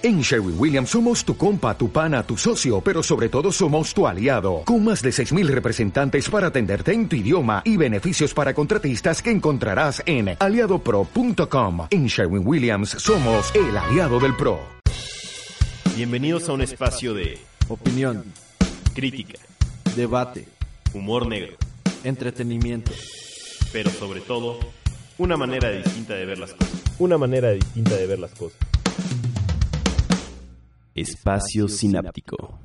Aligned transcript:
En 0.00 0.20
Sherwin 0.20 0.54
Williams 0.56 0.90
somos 0.90 1.24
tu 1.24 1.36
compa, 1.36 1.76
tu 1.76 1.90
pana, 1.90 2.22
tu 2.22 2.36
socio, 2.36 2.80
pero 2.80 3.02
sobre 3.02 3.28
todo 3.28 3.50
somos 3.50 3.92
tu 3.92 4.06
aliado, 4.06 4.62
con 4.64 4.84
más 4.84 5.02
de 5.02 5.10
6.000 5.10 5.48
representantes 5.48 6.30
para 6.30 6.46
atenderte 6.46 6.92
en 6.92 7.08
tu 7.08 7.16
idioma 7.16 7.62
y 7.64 7.76
beneficios 7.76 8.32
para 8.32 8.54
contratistas 8.54 9.20
que 9.20 9.32
encontrarás 9.32 10.00
en 10.06 10.36
aliadopro.com. 10.38 11.88
En 11.90 12.06
Sherwin 12.06 12.46
Williams 12.46 12.90
somos 12.90 13.52
el 13.56 13.76
aliado 13.76 14.20
del 14.20 14.36
PRO. 14.36 14.60
Bienvenidos 15.96 16.48
a 16.48 16.52
un 16.52 16.62
espacio 16.62 17.12
de 17.12 17.40
opinión, 17.66 18.22
crítica, 18.94 19.40
debate, 19.96 20.46
humor 20.94 21.26
negro, 21.26 21.56
entretenimiento, 22.04 22.92
pero 23.72 23.90
sobre 23.90 24.20
todo, 24.20 24.60
una 25.18 25.36
manera 25.36 25.72
distinta 25.72 26.14
de 26.14 26.24
ver 26.24 26.38
las 26.38 26.52
cosas. 26.52 26.82
Una 27.00 27.18
manera 27.18 27.50
distinta 27.50 27.96
de 27.96 28.06
ver 28.06 28.20
las 28.20 28.30
cosas. 28.30 28.58
Espacio 31.00 31.68
Sináptico. 31.68 32.58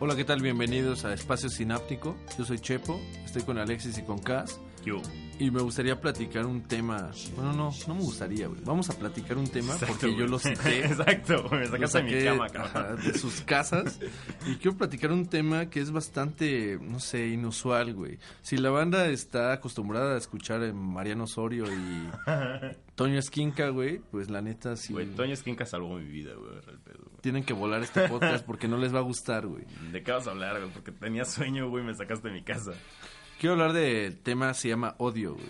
Hola, 0.00 0.16
¿qué 0.16 0.24
tal? 0.24 0.40
Bienvenidos 0.40 1.04
a 1.04 1.12
Espacio 1.12 1.50
Sináptico. 1.50 2.16
Yo 2.38 2.46
soy 2.46 2.58
Chepo, 2.58 2.98
estoy 3.22 3.42
con 3.42 3.58
Alexis 3.58 3.98
y 3.98 4.02
con 4.02 4.18
Cas. 4.18 4.58
Yo. 4.82 5.02
Y 5.42 5.50
me 5.50 5.60
gustaría 5.60 6.00
platicar 6.00 6.46
un 6.46 6.62
tema. 6.62 7.10
Bueno, 7.34 7.52
no, 7.52 7.70
no 7.88 7.94
me 7.96 8.00
gustaría, 8.00 8.46
güey. 8.46 8.60
Vamos 8.64 8.88
a 8.90 8.92
platicar 8.96 9.36
un 9.36 9.48
tema 9.48 9.72
Exacto, 9.72 9.96
porque 9.98 10.16
yo 10.16 10.26
lo 10.28 10.38
cité. 10.38 10.86
Exacto, 10.86 11.48
me 11.50 11.66
sacaste 11.66 12.00
de 12.00 12.04
mi 12.04 12.24
cama, 12.24 12.46
ajá, 12.46 12.72
cabrón. 12.72 13.02
de 13.04 13.18
sus 13.18 13.40
casas. 13.40 13.98
Y 14.46 14.54
quiero 14.58 14.76
platicar 14.76 15.10
un 15.10 15.26
tema 15.26 15.68
que 15.68 15.80
es 15.80 15.90
bastante, 15.90 16.78
no 16.80 17.00
sé, 17.00 17.26
inusual, 17.26 17.92
güey. 17.92 18.20
Si 18.42 18.56
la 18.56 18.70
banda 18.70 19.08
está 19.08 19.52
acostumbrada 19.52 20.14
a 20.14 20.18
escuchar 20.18 20.62
a 20.62 20.72
Mariano 20.72 21.24
Osorio 21.24 21.64
y 21.66 22.08
Toño 22.94 23.18
Esquinca, 23.18 23.70
güey, 23.70 23.98
pues 23.98 24.30
la 24.30 24.42
neta 24.42 24.76
sí. 24.76 24.92
Güey, 24.92 25.08
Toño 25.08 25.32
Esquinca 25.32 25.66
salvó 25.66 25.98
mi 25.98 26.04
vida, 26.04 26.34
güey, 26.36 26.52
el 26.68 26.78
pedo, 26.78 27.00
güey. 27.04 27.20
Tienen 27.20 27.42
que 27.42 27.52
volar 27.52 27.82
este 27.82 28.08
podcast 28.08 28.46
porque 28.46 28.68
no 28.68 28.76
les 28.76 28.94
va 28.94 29.00
a 29.00 29.02
gustar, 29.02 29.48
güey. 29.48 29.64
¿De 29.90 30.04
qué 30.04 30.12
vas 30.12 30.28
a 30.28 30.30
hablar, 30.30 30.60
güey? 30.60 30.72
Porque 30.72 30.92
tenía 30.92 31.24
sueño, 31.24 31.68
güey, 31.68 31.82
me 31.82 31.96
sacaste 31.96 32.28
de 32.28 32.34
mi 32.34 32.42
casa. 32.44 32.74
Quiero 33.42 33.54
hablar 33.54 33.72
del 33.72 34.16
tema, 34.18 34.54
se 34.54 34.68
llama 34.68 34.94
odio, 34.98 35.34
güey. 35.34 35.48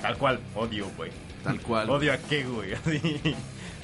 Tal 0.00 0.16
cual, 0.16 0.38
odio, 0.54 0.86
güey. 0.96 1.10
Tal 1.42 1.60
cual. 1.60 1.90
¿Odio 1.90 2.12
a 2.12 2.18
qué, 2.18 2.44
güey? 2.44 2.72
Así. 2.86 3.34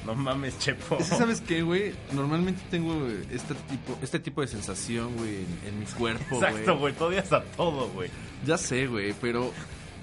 No 0.05 0.15
mames, 0.15 0.57
Chepo. 0.59 0.95
Es 0.97 1.09
que, 1.09 1.15
¿sabes 1.17 1.41
qué, 1.41 1.61
güey? 1.61 1.93
Normalmente 2.13 2.61
tengo 2.71 2.97
güey, 2.97 3.17
este 3.33 3.53
tipo, 3.53 3.99
este 4.01 4.19
tipo 4.19 4.39
de 4.39 4.47
sensación, 4.47 5.17
güey, 5.17 5.39
en, 5.39 5.59
en 5.67 5.79
mi 5.81 5.85
cuerpo, 5.85 6.37
güey. 6.37 6.49
Exacto, 6.49 6.77
güey, 6.77 6.93
tú 6.93 7.03
odias 7.03 7.33
a 7.33 7.43
todo, 7.43 7.89
güey. 7.89 8.09
Ya 8.45 8.57
sé, 8.57 8.87
güey, 8.87 9.13
pero 9.19 9.51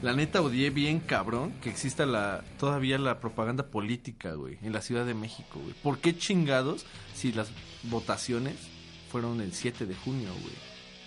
la 0.05 0.13
neta 0.13 0.41
odié 0.43 0.71
bien 0.71 1.01
cabrón 1.01 1.53
que 1.63 1.71
exista 1.71 2.05
la 2.07 2.43
todavía 2.59 2.99
la 2.99 3.19
propaganda 3.21 3.65
política, 3.67 4.35
güey, 4.35 4.59
en 4.63 4.73
la 4.73 4.83
Ciudad 4.83 5.05
de 5.07 5.15
México, 5.15 5.59
güey. 5.61 5.75
¿Por 5.83 5.99
qué 5.99 6.17
chingados 6.17 6.85
si 7.15 7.33
las 7.33 7.49
votaciones 7.85 8.55
fueron 9.11 9.41
el 9.41 9.53
7 9.53 9.87
de 9.87 9.95
junio, 9.95 10.29
güey? 10.43 10.55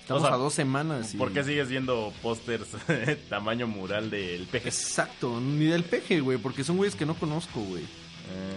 Estamos 0.02 0.24
O 0.24 0.26
sea, 0.26 0.36
a 0.36 0.38
dos 0.38 0.54
semanas. 0.54 1.14
y- 1.14 1.18
¿Por 1.18 1.34
qué 1.34 1.44
sigues 1.44 1.68
viendo 1.68 2.14
pósters 2.22 2.68
tamaño 3.30 3.68
mural 3.68 4.10
del 4.10 4.46
peje? 4.48 4.70
Exacto, 4.70 5.40
ni 5.42 5.66
del 5.66 5.84
peje, 5.84 6.22
güey, 6.22 6.38
porque 6.38 6.64
son 6.64 6.78
güeyes 6.78 6.96
que 6.96 7.06
no 7.06 7.14
conozco, 7.16 7.60
güey. 7.62 7.84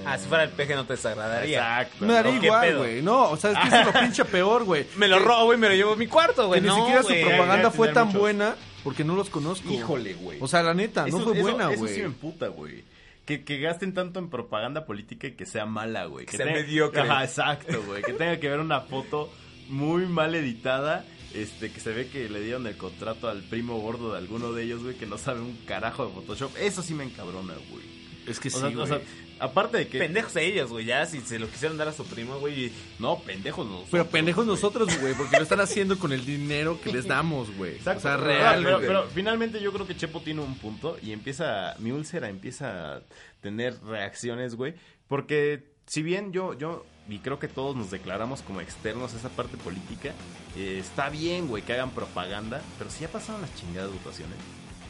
Ah, 0.04 0.18
si 0.18 0.26
fuera 0.26 0.42
el 0.44 0.50
peje 0.50 0.74
no 0.74 0.84
te 0.84 0.94
desagradaría. 0.94 1.58
Exacto. 1.82 2.04
Me 2.04 2.12
daría 2.14 2.32
¿no? 2.34 2.40
¿Qué 2.40 2.46
igual, 2.46 2.78
güey. 2.78 3.02
No, 3.02 3.30
o 3.30 3.36
sea, 3.36 3.52
es 3.52 3.58
que 3.58 3.76
es 3.78 3.86
lo 3.86 3.92
pinche 4.00 4.24
peor, 4.24 4.64
güey. 4.64 4.86
Me 4.96 5.06
lo 5.06 5.18
Que- 5.18 5.24
robo 5.24 5.54
y 5.54 5.56
me 5.58 5.68
lo 5.68 5.74
llevo 5.74 5.92
a 5.92 5.96
mi 5.96 6.06
cuarto, 6.08 6.48
güey. 6.48 6.60
que 6.60 6.68
ni 6.68 6.74
No, 6.74 6.76
siquiera 6.76 7.02
su 7.02 7.28
propaganda 7.28 7.70
fue 7.70 7.88
tan 7.92 8.06
muchos. 8.06 8.20
buena 8.20 8.56
porque 8.84 9.04
no 9.04 9.14
los 9.16 9.30
conozco. 9.30 9.70
Híjole, 9.72 10.14
güey. 10.14 10.38
O 10.40 10.48
sea, 10.48 10.62
la 10.62 10.74
neta, 10.74 11.02
no 11.02 11.08
Eso- 11.08 11.20
fue 11.24 11.32
eso- 11.38 11.42
buena, 11.42 11.70
Eso 11.72 11.80
güey. 11.80 11.94
sí 11.94 12.00
me 12.00 12.06
emputa, 12.06 12.48
güey. 12.48 12.84
Que, 13.26 13.44
que 13.44 13.58
gasten 13.60 13.94
tanto 13.94 14.18
en 14.18 14.28
propaganda 14.30 14.86
política 14.86 15.28
y 15.28 15.32
que 15.32 15.46
sea 15.46 15.66
mala, 15.66 16.06
güey. 16.06 16.26
Que 16.26 16.36
sea 16.36 16.46
tenga- 16.46 16.60
mediocre. 16.60 17.00
Ajá, 17.02 17.24
exacto, 17.24 17.82
güey. 17.86 18.02
Que 18.02 18.12
tenga 18.14 18.38
que 18.40 18.48
ver 18.48 18.58
una 18.60 18.80
foto 18.80 19.32
muy 19.68 20.06
mal 20.06 20.34
editada. 20.34 21.04
Este, 21.32 21.70
que 21.70 21.78
se 21.78 21.92
ve 21.92 22.08
que 22.08 22.28
le 22.28 22.40
dieron 22.40 22.66
el 22.66 22.76
contrato 22.76 23.28
al 23.28 23.42
primo 23.44 23.78
gordo 23.78 24.10
de 24.12 24.18
alguno 24.18 24.52
de 24.52 24.64
ellos, 24.64 24.82
güey, 24.82 24.96
que 24.96 25.06
no 25.06 25.16
sabe 25.16 25.40
un 25.40 25.56
carajo 25.64 26.06
de 26.06 26.12
Photoshop. 26.12 26.50
Eso 26.58 26.82
sí 26.82 26.92
me 26.92 27.04
encabrona, 27.04 27.54
güey. 27.70 27.84
Es 28.26 28.38
que 28.38 28.48
O 28.48 28.50
sí, 28.50 28.58
sea, 28.58 28.68
o 28.68 28.86
sea, 28.86 29.00
aparte 29.38 29.78
de 29.78 29.88
que... 29.88 29.98
Pendejos 29.98 30.36
ellos, 30.36 30.70
güey. 30.70 30.84
Ya, 30.84 31.04
si 31.06 31.20
se 31.20 31.38
lo 31.38 31.48
quisieron 31.48 31.76
dar 31.78 31.88
a 31.88 31.92
su 31.92 32.04
primo, 32.04 32.38
güey. 32.38 32.72
No, 32.98 33.18
pendejos 33.20 33.66
nosotros. 33.66 33.88
Pero 33.90 34.06
pendejos 34.06 34.44
güey. 34.44 34.56
nosotros, 34.56 35.00
güey, 35.00 35.14
porque 35.14 35.36
lo 35.36 35.42
están 35.42 35.60
haciendo 35.60 35.98
con 35.98 36.12
el 36.12 36.24
dinero 36.24 36.80
que 36.80 36.92
les 36.92 37.06
damos, 37.06 37.54
güey. 37.56 37.76
Exacto. 37.76 37.98
O 37.98 38.02
sea, 38.02 38.16
real, 38.16 38.62
pero, 38.62 38.76
güey. 38.76 38.86
pero 38.86 39.06
finalmente 39.08 39.60
yo 39.60 39.72
creo 39.72 39.86
que 39.86 39.96
Chepo 39.96 40.20
tiene 40.20 40.42
un 40.42 40.56
punto 40.56 40.96
y 41.02 41.12
empieza, 41.12 41.74
mi 41.78 41.90
úlcera 41.92 42.28
empieza 42.28 42.96
a 42.96 43.02
tener 43.40 43.80
reacciones, 43.82 44.54
güey, 44.54 44.74
porque 45.08 45.70
si 45.86 46.02
bien 46.02 46.32
yo, 46.32 46.54
yo, 46.54 46.86
y 47.08 47.18
creo 47.18 47.38
que 47.38 47.48
todos 47.48 47.74
nos 47.74 47.90
declaramos 47.90 48.42
como 48.42 48.60
externos 48.60 49.14
a 49.14 49.16
esa 49.16 49.28
parte 49.30 49.56
política, 49.56 50.12
eh, 50.56 50.78
está 50.78 51.08
bien, 51.08 51.48
güey, 51.48 51.62
que 51.64 51.72
hagan 51.72 51.90
propaganda, 51.90 52.62
pero 52.78 52.90
si 52.90 53.00
ya 53.00 53.08
pasaron 53.08 53.40
las 53.40 53.54
chingadas 53.56 53.90
votaciones, 53.92 54.36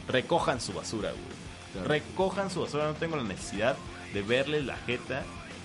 recojan 0.07 0.61
su 0.61 0.73
basura, 0.73 1.11
güey. 1.11 1.50
Claro. 1.73 1.87
Recojan 1.87 2.49
su 2.49 2.61
basura, 2.61 2.85
no 2.87 2.93
tengo 2.95 3.15
la 3.15 3.23
necesidad 3.23 3.75
de 4.13 4.21
verles 4.21 4.65
la 4.65 4.77
jeta. 4.77 5.23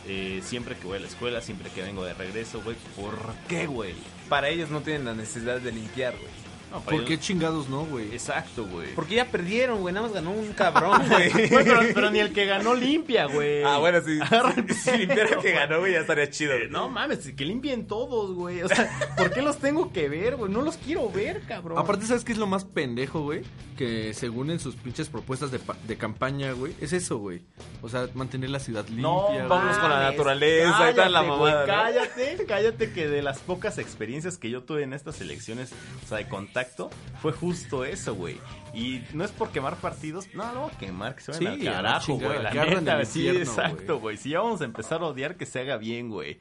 eh, 0.09 0.41
siempre 0.45 0.77
que 0.77 0.87
voy 0.87 0.99
a 0.99 1.01
la 1.01 1.09
escuela, 1.09 1.41
siempre 1.41 1.69
que 1.71 1.83
vengo 1.83 2.05
de 2.05 2.15
regreso, 2.15 2.63
güey. 2.63 2.77
¿Por 2.95 3.35
qué, 3.49 3.67
güey? 3.67 3.93
Para 4.29 4.49
ellos 4.49 4.71
no 4.71 4.81
tienen 4.81 5.05
la 5.05 5.15
necesidad 5.15 5.61
de 5.61 5.73
limpiar, 5.73 6.15
güey. 6.17 6.31
No, 6.71 6.81
¿Por 6.81 6.95
ellos- 6.95 7.07
qué 7.07 7.19
chingados 7.19 7.69
no, 7.69 7.85
güey? 7.87 8.07
Exacto, 8.13 8.67
güey. 8.67 8.95
Porque 8.95 9.15
ya 9.15 9.27
perdieron, 9.27 9.81
güey. 9.81 9.95
Nada 9.95 10.07
más 10.07 10.15
ganó 10.15 10.33
un 10.33 10.53
cabrón, 10.53 11.01
güey. 11.09 11.31
Pero, 11.49 11.81
pero 11.95 12.11
ni 12.11 12.19
el 12.19 12.33
que 12.33 12.45
ganó 12.47 12.75
limpia, 12.75 13.27
güey. 13.27 13.63
Ah, 13.65 13.79
bueno, 13.79 14.01
sí. 14.05 14.19
Agarra 14.21 14.55
el 14.57 14.75
Si 14.75 14.91
limpiara 14.97 15.39
que 15.41 15.53
ganó, 15.53 15.79
güey, 15.79 15.93
ya 15.93 16.01
estaría 16.01 16.29
chido. 16.29 16.53
Eh, 16.55 16.69
No 16.71 16.89
mames, 16.89 17.19
que 17.35 17.45
limpien 17.45 17.87
todos, 17.87 18.35
güey. 18.35 18.63
O 18.63 18.69
sea, 18.69 18.91
¿por 19.17 19.31
qué 19.33 19.43
los 19.43 19.59
tengo 19.59 19.93
que 19.93 20.09
ver, 20.09 20.37
güey? 20.37 20.51
No 20.53 20.61
los 20.63 20.77
quiero 20.77 21.11
ver, 21.11 21.41
cabrón. 21.43 21.79
Aparte, 21.79 22.05
¿sabes 22.07 22.25
qué 22.25 22.33
es 22.33 22.39
lo 22.39 22.47
más 22.47 22.65
pendejo, 22.65 23.21
güey? 23.23 23.43
Que 23.79 24.13
según 24.15 24.51
en 24.51 24.59
sus 24.59 24.75
pinches 24.75 25.09
propuestas 25.09 25.51
de, 25.51 25.61
de 25.87 25.97
campaña, 25.97 26.53
güey, 26.53 26.75
es 26.81 26.93
eso, 26.93 27.19
güey. 27.19 27.43
O 27.83 27.89
sea, 27.89 28.09
mantener 28.15 28.51
la 28.51 28.59
ciudad 28.59 28.87
limpia, 28.87 29.03
no, 29.03 29.27
güey. 29.29 29.47
vámonos 29.47 29.77
con 29.79 29.91
la 29.91 30.01
naturaleza 30.11 30.91
y 30.91 30.95
tal, 30.95 31.13
la 31.13 31.21
Cállate, 31.21 31.29
mamada, 31.29 31.37
güey, 31.37 31.53
¿no? 31.53 31.67
Cállate, 31.83 32.45
cállate 32.49 32.93
que 32.93 33.07
de 33.09 33.23
las 33.23 33.39
pocas 33.41 33.79
experiencias 33.79 34.39
que 34.39 34.49
yo 34.51 34.63
tuve 34.63 34.83
en 34.83 34.93
estas 34.95 35.21
elecciones, 35.21 35.73
o 36.05 36.09
sea, 36.09 36.17
de 36.19 36.27
contacto, 36.57 36.91
fue 37.21 37.33
justo 37.33 37.85
eso, 37.85 38.15
güey. 38.15 38.39
Y 38.73 39.03
no 39.13 39.25
es 39.25 39.31
por 39.31 39.51
quemar 39.51 39.77
partidos, 39.77 40.27
no, 40.35 40.53
no, 40.53 40.71
quemar, 40.79 41.15
que 41.15 41.23
se 41.23 41.33
vayan 41.33 41.61
Sí, 41.61 41.67
al 41.67 41.75
carajo, 41.75 42.15
güey. 42.15 42.43
La 42.43 42.51
neta, 42.51 43.05
sí, 43.05 43.27
infierno, 43.27 43.53
exacto, 43.53 43.99
güey. 43.99 44.17
Si 44.17 44.31
ya 44.31 44.41
vamos 44.41 44.61
a 44.63 44.65
empezar 44.65 45.03
a 45.03 45.07
odiar, 45.07 45.37
que 45.37 45.45
se 45.45 45.61
haga 45.61 45.77
bien, 45.77 46.09
güey. 46.09 46.39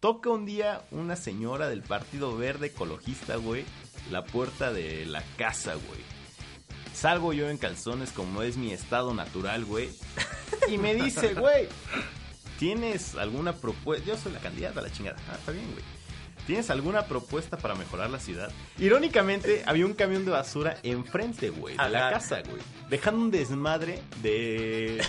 Toca 0.00 0.30
un 0.30 0.46
día 0.46 0.82
una 0.90 1.16
señora 1.16 1.68
del 1.68 1.82
Partido 1.82 2.36
Verde 2.36 2.68
Ecologista, 2.68 3.36
güey, 3.36 3.64
la 4.10 4.24
puerta 4.24 4.72
de 4.72 5.04
la 5.06 5.22
casa, 5.36 5.74
güey. 5.74 6.00
Salgo 6.94 7.32
yo 7.32 7.50
en 7.50 7.58
calzones 7.58 8.12
como 8.12 8.42
es 8.42 8.56
mi 8.56 8.72
estado 8.72 9.12
natural, 9.12 9.64
güey. 9.64 9.90
Y 10.68 10.78
me 10.78 10.94
dice, 10.94 11.34
güey, 11.34 11.68
¿tienes 12.58 13.16
alguna 13.16 13.52
propuesta? 13.54 14.06
Yo 14.06 14.16
soy 14.16 14.32
la 14.32 14.40
candidata 14.40 14.80
a 14.80 14.84
la 14.84 14.90
chingada. 14.90 15.18
Ah, 15.30 15.36
está 15.38 15.52
bien, 15.52 15.70
güey. 15.72 15.97
¿Tienes 16.48 16.70
alguna 16.70 17.04
propuesta 17.04 17.58
para 17.58 17.74
mejorar 17.74 18.08
la 18.08 18.18
ciudad? 18.18 18.50
Irónicamente, 18.78 19.62
había 19.66 19.84
un 19.84 19.92
camión 19.92 20.24
de 20.24 20.30
basura 20.30 20.78
enfrente, 20.82 21.50
güey, 21.50 21.76
de 21.76 21.88
la 21.90 22.08
casa, 22.08 22.40
güey. 22.40 22.62
Dejando 22.88 23.20
un 23.20 23.30
desmadre 23.30 24.00
de, 24.22 25.04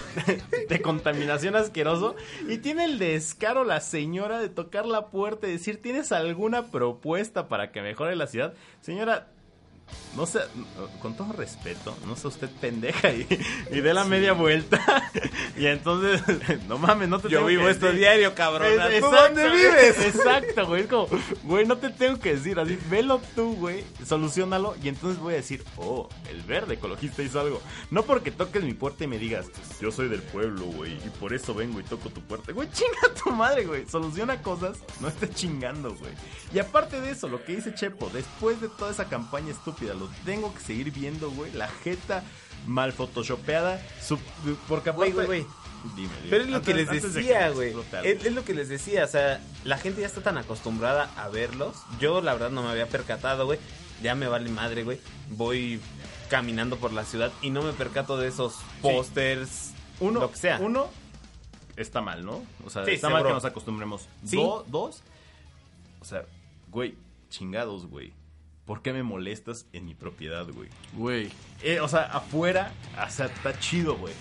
de 0.67 0.81
contaminación 0.81 1.55
asqueroso. 1.55 2.17
Y 2.49 2.57
tiene 2.57 2.83
el 2.83 2.99
descaro 2.99 3.63
la 3.63 3.79
señora 3.79 4.41
de 4.41 4.49
tocar 4.49 4.85
la 4.85 5.07
puerta 5.07 5.47
y 5.47 5.53
decir, 5.53 5.81
¿tienes 5.81 6.11
alguna 6.11 6.71
propuesta 6.71 7.47
para 7.47 7.71
que 7.71 7.81
mejore 7.81 8.17
la 8.17 8.27
ciudad? 8.27 8.53
Señora, 8.81 9.29
no 10.15 10.25
sé, 10.25 10.39
con 11.01 11.15
todo 11.15 11.31
respeto, 11.33 11.95
no 12.07 12.15
sea 12.15 12.29
usted 12.29 12.49
pendeja 12.59 13.11
y, 13.13 13.27
y 13.71 13.79
dé 13.81 13.93
la 13.93 14.05
media 14.05 14.33
vuelta. 14.33 14.81
y 15.55 15.67
entonces, 15.67 16.21
no 16.67 16.77
mames, 16.79 17.07
no 17.09 17.19
te 17.19 17.29
Yo 17.29 17.37
tengo 17.39 17.47
vivo 17.47 17.65
que 17.65 17.71
esto 17.71 17.85
decir. 17.85 17.99
diario, 17.99 18.33
cabrón. 18.35 18.67
Es- 18.91 18.99
¿Tú 19.01 19.11
dónde 19.11 19.49
vives? 19.49 19.99
Exacto, 20.05 20.65
güey. 20.67 20.81
Es 20.81 20.87
como, 20.87 21.07
güey, 21.43 21.65
no 21.67 21.77
te 21.77 21.89
tengo 21.91 22.19
que 22.19 22.35
decir 22.35 22.59
así. 22.59 22.77
Velo 22.89 23.21
tú, 23.35 23.55
güey. 23.55 23.83
Solucionalo. 24.05 24.75
Y 24.81 24.89
entonces 24.89 25.19
voy 25.21 25.33
a 25.33 25.37
decir, 25.37 25.63
oh, 25.77 26.09
el 26.29 26.41
verde 26.41 26.73
ecologista 26.73 27.21
hizo 27.21 27.39
algo. 27.39 27.61
No 27.91 28.03
porque 28.03 28.31
toques 28.31 28.63
mi 28.63 28.73
puerta 28.73 29.03
y 29.03 29.07
me 29.07 29.19
digas, 29.19 29.45
yo 29.79 29.91
soy 29.91 30.09
del 30.09 30.21
pueblo, 30.23 30.65
güey. 30.65 30.93
Y 31.05 31.09
por 31.19 31.33
eso 31.33 31.53
vengo 31.53 31.79
y 31.79 31.83
toco 31.83 32.09
tu 32.09 32.21
puerta. 32.21 32.51
Güey, 32.51 32.67
chinga 32.71 33.13
tu 33.23 33.29
madre, 33.31 33.65
güey. 33.65 33.87
Soluciona 33.87 34.41
cosas. 34.41 34.79
No 34.99 35.07
estés 35.07 35.35
chingando, 35.35 35.93
güey. 35.95 36.11
Y 36.51 36.57
aparte 36.59 36.99
de 36.99 37.11
eso, 37.11 37.27
lo 37.27 37.43
que 37.45 37.55
dice 37.55 37.75
Chepo, 37.75 38.09
después 38.11 38.59
de 38.59 38.69
toda 38.69 38.89
esa 38.91 39.05
campaña 39.07 39.51
estúpida, 39.51 39.69
lo 39.81 40.09
tengo 40.25 40.53
que 40.53 40.59
seguir 40.61 40.91
viendo, 40.91 41.29
güey. 41.31 41.51
La 41.53 41.67
jeta 41.67 42.23
mal 42.67 42.93
photoshopeada. 42.93 43.81
sub- 44.01 44.19
porque 44.67 44.91
Güey, 44.91 45.11
aparte. 45.11 45.27
güey, 45.27 45.41
güey. 45.43 45.59
Dime, 45.95 46.09
dime. 46.17 46.29
Pero 46.29 46.43
es 46.43 46.49
lo 46.49 46.57
Antes- 46.57 46.75
que 46.75 46.81
les 46.81 47.13
decía, 47.13 47.49
güey. 47.51 47.73
Es, 48.03 48.25
es 48.25 48.33
lo 48.33 48.43
que 48.43 48.53
les 48.53 48.67
decía, 48.67 49.05
o 49.05 49.07
sea, 49.07 49.41
la 49.63 49.77
gente 49.77 50.01
ya 50.01 50.07
está 50.07 50.21
tan 50.21 50.37
acostumbrada 50.37 51.09
a 51.15 51.29
verlos. 51.29 51.77
Yo, 52.01 52.19
la 52.21 52.33
verdad, 52.33 52.49
no 52.49 52.63
me 52.63 52.69
había 52.69 52.87
percatado, 52.87 53.45
güey. 53.45 53.59
Ya 54.03 54.13
me 54.15 54.27
vale 54.27 54.49
madre, 54.49 54.83
güey. 54.83 54.99
Voy 55.29 55.79
caminando 56.29 56.77
por 56.77 56.91
la 56.93 57.05
ciudad 57.05 57.31
y 57.41 57.49
no 57.49 57.61
me 57.61 57.71
percato 57.73 58.17
de 58.17 58.27
esos 58.27 58.55
pósters, 58.81 59.71
Uno, 60.01 60.19
lo 60.19 60.31
que 60.31 60.37
sea. 60.37 60.59
Uno, 60.61 60.89
está 61.77 62.01
mal, 62.01 62.25
¿no? 62.25 62.43
O 62.65 62.69
sea, 62.69 62.83
Sí, 62.85 62.91
está 62.91 63.09
mal 63.09 63.23
que 63.23 63.29
nos 63.31 63.45
acostumbremos. 63.45 64.07
Sí. 64.25 64.35
Do- 64.35 64.65
dos, 64.67 65.01
o 66.01 66.05
sea, 66.05 66.25
güey, 66.69 66.95
chingados, 67.29 67.87
güey. 67.87 68.11
¿Por 68.69 68.83
qué 68.83 68.93
me 68.93 69.01
molestas 69.01 69.65
en 69.73 69.87
mi 69.87 69.95
propiedad, 69.95 70.45
güey? 70.45 70.69
Güey. 70.93 71.31
Eh, 71.63 71.79
o 71.79 71.87
sea, 71.87 72.03
afuera, 72.03 72.71
o 73.03 73.09
sea, 73.09 73.25
está 73.25 73.57
chido, 73.57 73.97
güey. 73.97 74.13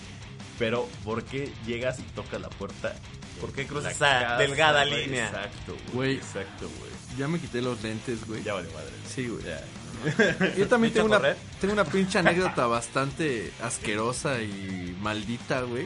Pero, 0.57 0.89
¿por 1.05 1.23
qué 1.23 1.53
llegas 1.67 1.99
y 1.99 2.01
tocas 2.01 2.41
la 2.41 2.49
puerta? 2.49 2.95
¿Por 3.39 3.53
qué 3.53 3.67
cruzas 3.67 3.91
esa 3.91 4.21
casa, 4.21 4.37
delgada 4.37 4.87
güey? 4.87 5.05
línea? 5.05 5.27
Exacto, 5.27 5.77
güey. 5.93 6.15
Exacto, 6.15 6.67
güey. 6.79 6.89
Ya 7.15 7.27
me 7.27 7.39
quité 7.39 7.61
los 7.61 7.79
lentes, 7.83 8.25
güey. 8.25 8.41
Ya 8.41 8.55
vale 8.55 8.69
madre. 8.73 8.89
Sí, 9.07 9.27
güey. 9.27 9.43
Ya. 9.43 9.61
Yo 10.57 10.67
también 10.67 10.93
¿Viste 10.93 11.03
tengo 11.03 11.15
una, 11.15 11.35
tengo 11.61 11.73
una 11.73 11.85
pinche 11.85 12.17
anécdota 12.17 12.65
bastante 12.65 13.51
asquerosa 13.61 14.41
y 14.41 14.97
maldita, 14.99 15.61
güey. 15.61 15.85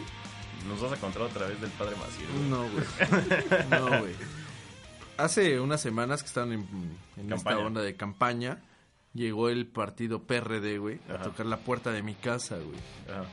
Nos 0.70 0.80
vas 0.80 0.94
a 0.94 0.96
contar 0.96 1.24
otra 1.24 1.48
vez 1.48 1.60
del 1.60 1.72
padre 1.72 1.98
Maciel, 1.98 2.30
güey. 2.32 2.50
No, 2.50 2.70
güey. 2.70 3.70
No, 3.70 4.00
güey. 4.00 4.16
Hace 5.18 5.60
unas 5.60 5.80
semanas 5.82 6.22
que 6.24 6.28
estaban 6.28 6.52
en, 6.54 6.68
en 7.18 7.32
esta 7.34 7.58
onda 7.58 7.82
de 7.82 7.96
campaña, 7.96 8.60
llegó 9.14 9.50
el 9.50 9.68
partido 9.68 10.24
PRD, 10.24 10.78
güey, 10.80 11.00
a 11.10 11.14
Ajá. 11.16 11.24
tocar 11.26 11.46
la 11.46 11.58
puerta 11.58 11.92
de 11.92 12.02
mi 12.04 12.16
casa, 12.16 12.56
güey. 12.58 12.80
Ajá. 13.10 13.26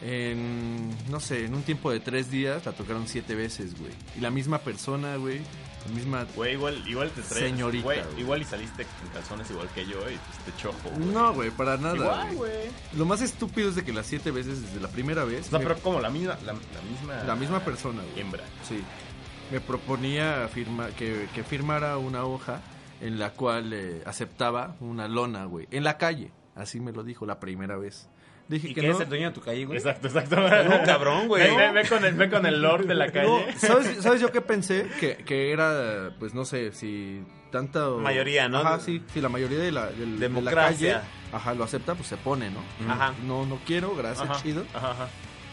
En, 0.00 0.90
no 1.10 1.18
sé, 1.18 1.44
en 1.44 1.54
un 1.54 1.62
tiempo 1.62 1.90
de 1.90 1.98
tres 1.98 2.30
días 2.30 2.64
la 2.66 2.72
tocaron 2.72 3.08
siete 3.08 3.34
veces, 3.34 3.76
güey. 3.78 3.90
Y 4.16 4.20
la 4.20 4.30
misma 4.30 4.58
persona, 4.58 5.16
güey, 5.16 5.40
la 5.88 5.92
misma... 5.94 6.24
Güey, 6.36 6.52
igual, 6.52 6.84
igual 6.88 7.10
te 7.10 7.22
traes. 7.22 7.50
Señorita, 7.50 7.82
güey, 7.84 8.00
güey. 8.04 8.20
igual 8.20 8.42
y 8.42 8.44
saliste 8.44 8.84
con 8.84 9.08
calzones 9.12 9.50
igual 9.50 9.68
que 9.74 9.84
yo 9.86 9.98
y 10.08 10.14
pues 10.16 10.38
te 10.44 10.56
chojo, 10.62 10.90
güey. 10.90 11.04
No, 11.08 11.34
güey, 11.34 11.50
para 11.50 11.76
nada. 11.78 11.96
Igual, 11.96 12.36
güey. 12.36 12.52
Lo 12.96 13.06
más 13.06 13.22
estúpido 13.22 13.70
es 13.70 13.74
de 13.74 13.84
que 13.84 13.92
las 13.92 14.06
siete 14.06 14.30
veces 14.30 14.62
desde 14.62 14.78
la 14.80 14.88
primera 14.88 15.24
vez... 15.24 15.46
O 15.48 15.50
sea, 15.50 15.58
me- 15.58 15.64
pero 15.66 15.78
como 15.80 16.00
la 16.00 16.10
misma, 16.10 16.36
la, 16.46 16.52
la 16.52 16.82
misma. 16.88 17.24
La 17.24 17.34
misma 17.34 17.60
persona, 17.64 18.00
güey. 18.02 18.20
Hembra. 18.20 18.44
Sí. 18.68 18.80
Me 19.50 19.60
proponía 19.60 20.48
firma, 20.52 20.88
que, 20.88 21.26
que 21.34 21.42
firmara 21.44 21.96
una 21.98 22.24
hoja 22.24 22.60
en 23.00 23.18
la 23.18 23.30
cual 23.30 23.72
eh, 23.72 24.02
aceptaba 24.04 24.76
una 24.80 25.08
lona, 25.08 25.44
güey. 25.44 25.66
En 25.70 25.84
la 25.84 25.96
calle. 25.98 26.30
Así 26.54 26.80
me 26.80 26.92
lo 26.92 27.04
dijo 27.04 27.24
la 27.26 27.38
primera 27.40 27.76
vez. 27.76 28.08
Dije 28.48 28.68
¿Y 28.70 28.74
que 28.74 28.80
que 28.80 28.88
no. 28.88 28.94
es 28.94 29.00
el 29.00 29.08
dueño 29.08 29.28
de 29.28 29.34
tu 29.34 29.40
calle, 29.42 29.64
güey? 29.66 29.78
Exacto, 29.78 30.08
exacto. 30.08 30.36
No, 30.36 30.82
cabrón, 30.84 31.28
güey. 31.28 31.48
Ve, 31.48 31.56
ve- 31.56 31.72
ve 31.72 31.88
con 31.88 32.04
el, 32.04 32.14
ve 32.14 32.30
con 32.30 32.46
el 32.46 32.60
lord 32.62 32.86
de 32.86 32.94
la 32.94 33.06
No, 33.06 33.12
calle. 33.12 33.52
¿sabes, 33.58 34.02
¿Sabes 34.02 34.20
yo 34.20 34.32
qué 34.32 34.40
pensé? 34.40 34.88
Que, 34.98 35.16
que 35.18 35.52
era, 35.52 36.10
pues 36.18 36.34
no 36.34 36.44
sé, 36.46 36.72
si 36.72 37.22
tanta... 37.52 37.88
Mayoría, 37.90 38.48
¿no? 38.48 38.58
Ajá, 38.58 38.80
sí, 38.80 39.02
si 39.12 39.20
la 39.20 39.28
mayoría 39.28 39.58
de 39.58 39.70
la, 39.70 39.86
de 39.90 40.28
la 40.28 40.50
calle, 40.52 40.96
ajá, 41.32 41.54
lo 41.54 41.64
acepta, 41.64 41.94
pues 41.94 42.08
se 42.08 42.16
pone, 42.16 42.50
¿no? 42.50 42.60
Ajá. 42.90 43.12
No, 43.26 43.44
no 43.46 43.58
quiero, 43.66 43.94
gracias, 43.94 44.28
Ajá, 44.28 44.42
chido. 44.42 44.64
Ajá, 44.74 44.90
ajá. 44.92 45.08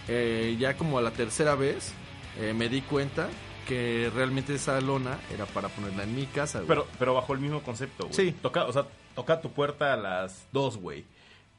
Eh, 0.07 0.55
ya 0.59 0.75
como 0.77 0.97
a 0.97 1.01
la 1.01 1.11
tercera 1.11 1.55
vez 1.55 1.93
eh, 2.39 2.53
me 2.55 2.69
di 2.69 2.81
cuenta 2.81 3.27
que 3.67 4.11
realmente 4.13 4.55
esa 4.55 4.79
lona 4.81 5.19
era 5.33 5.45
para 5.45 5.69
ponerla 5.69 6.03
en 6.03 6.15
mi 6.15 6.25
casa, 6.27 6.59
güey. 6.59 6.67
Pero, 6.67 6.87
pero 6.99 7.13
bajo 7.13 7.33
el 7.33 7.39
mismo 7.39 7.61
concepto, 7.61 8.05
güey. 8.05 8.13
Sí. 8.13 8.35
Toca, 8.41 8.65
o 8.65 8.73
sea, 8.73 8.85
toca 9.15 9.41
tu 9.41 9.51
puerta 9.51 9.93
a 9.93 9.97
las 9.97 10.47
2, 10.51 10.77
güey. 10.77 11.05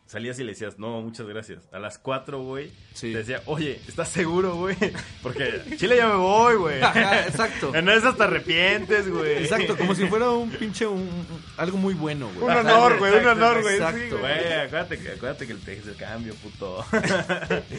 Salías 0.07 0.39
y 0.39 0.45
le 0.45 0.53
decías, 0.53 0.79
no, 0.79 1.01
muchas 1.03 1.27
gracias. 1.27 1.65
A 1.73 1.81
las 1.81 1.99
4, 1.99 2.41
güey, 2.41 2.71
Sí. 2.95 3.11
te 3.13 3.19
decía, 3.19 3.43
oye, 3.47 3.81
¿estás 3.89 4.09
seguro, 4.09 4.55
güey? 4.55 4.77
Porque 5.23 5.63
Chile 5.77 5.97
ya 5.97 6.07
me 6.09 6.15
voy, 6.15 6.55
güey. 6.57 6.77
Exacto. 6.79 7.75
En 7.75 7.89
esas 7.89 8.17
te 8.17 8.23
arrepientes, 8.23 9.09
güey. 9.11 9.39
Exacto, 9.39 9.77
como 9.77 9.95
si 9.97 10.07
fuera 10.07 10.31
un 10.31 10.49
pinche, 10.51 10.87
un- 10.87 11.27
algo 11.57 11.77
muy 11.77 11.95
bueno, 11.95 12.31
güey. 12.35 12.45
Un 12.57 12.67
honor, 12.67 12.99
güey, 12.99 13.17
un 13.19 13.27
honor, 13.27 13.63
güey. 13.63 13.75
Exacto, 13.77 13.99
Sí, 14.01 14.21
güey, 14.21 14.53
acuérdate 14.53 14.99
que, 14.99 15.09
acuérdate 15.11 15.47
que 15.49 15.53
el 15.55 15.59
es 15.67 15.87
el 15.89 15.97
cambio, 15.97 16.35
puto. 16.37 16.85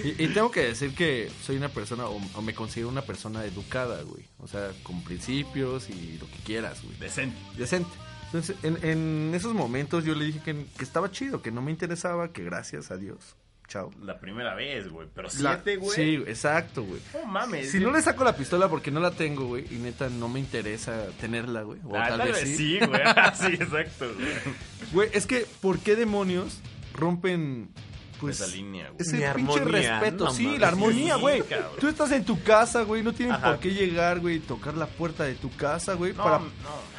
Y, 0.03 0.23
y 0.25 0.27
tengo 0.29 0.51
que 0.51 0.63
decir 0.65 0.93
que 0.93 1.31
soy 1.45 1.55
una 1.57 1.69
persona, 1.69 2.07
o, 2.07 2.19
o 2.35 2.41
me 2.41 2.53
considero 2.53 2.89
una 2.89 3.01
persona 3.03 3.45
educada, 3.45 4.01
güey. 4.03 4.25
O 4.39 4.47
sea, 4.47 4.71
con 4.83 5.01
principios 5.03 5.89
y 5.89 6.17
lo 6.19 6.27
que 6.27 6.37
quieras, 6.45 6.83
güey. 6.83 6.97
Decente. 6.97 7.37
Decente. 7.57 7.89
Entonces, 8.27 8.55
en, 8.63 8.77
en 8.83 9.31
esos 9.33 9.53
momentos 9.53 10.03
yo 10.05 10.13
le 10.15 10.25
dije 10.25 10.39
que, 10.43 10.53
que 10.77 10.83
estaba 10.83 11.09
chido, 11.11 11.41
que 11.41 11.51
no 11.51 11.61
me 11.61 11.71
interesaba, 11.71 12.31
que 12.31 12.43
gracias 12.43 12.91
a 12.91 12.97
Dios. 12.97 13.35
Chao. 13.67 13.91
La 14.01 14.17
primera 14.19 14.55
vez, 14.55 14.87
güey. 14.87 15.09
Pero 15.13 15.29
siete, 15.29 15.75
güey. 15.75 15.91
Sí, 15.93 16.15
exacto, 16.25 16.83
güey. 16.83 17.01
No 17.13 17.25
mames. 17.25 17.69
Si 17.71 17.79
no 17.81 17.91
le 17.91 18.01
saco 18.01 18.23
la 18.23 18.33
pistola 18.35 18.69
porque 18.69 18.91
no 18.91 19.01
la 19.01 19.11
tengo, 19.11 19.45
güey, 19.45 19.65
y 19.69 19.75
neta 19.79 20.07
no 20.09 20.29
me 20.29 20.39
interesa 20.39 21.07
tenerla, 21.19 21.63
güey. 21.63 21.79
O 21.83 21.93
Ah, 21.97 22.07
tal, 22.09 22.29
vez 22.31 22.37
sí. 22.39 22.55
sí, 22.55 22.79
güey. 22.79 23.01
sí, 23.35 23.53
exacto, 23.61 24.05
güey. 24.13 24.27
Güey, 24.93 25.09
es 25.13 25.25
que, 25.25 25.45
¿por 25.59 25.79
qué 25.79 25.97
demonios 25.97 26.59
rompen, 26.93 27.69
pues, 28.19 28.39
Esa 28.41 28.55
línea, 28.55 28.89
güey. 28.89 28.95
ese 29.01 29.11
Mi 29.17 29.17
pinche 29.33 29.59
armonía, 29.59 29.99
respeto? 29.99 30.25
no 30.25 30.31
sí, 30.33 30.43
mames. 30.43 30.59
la 30.61 30.67
armonía, 30.67 31.15
Sí, 31.15 31.21
güey. 31.21 31.41
cabrón. 31.43 31.71
Tú 31.79 31.87
estás 31.87 32.11
en 32.11 32.25
tu 32.25 32.41
casa, 32.43 32.81
güey, 32.83 33.03
no 33.03 33.13
tienes 33.13 33.35
Ajá. 33.35 33.51
por 33.51 33.59
qué 33.59 33.73
llegar, 33.73 34.19
güey, 34.19 34.39
tocar 34.39 34.75
la 34.75 34.87
puerta 34.87 35.23
de 35.23 35.35
tu 35.35 35.49
casa, 35.55 35.93
güey, 35.93 36.13
No, 36.13 36.23
para 36.23 36.39
no. 36.39 36.45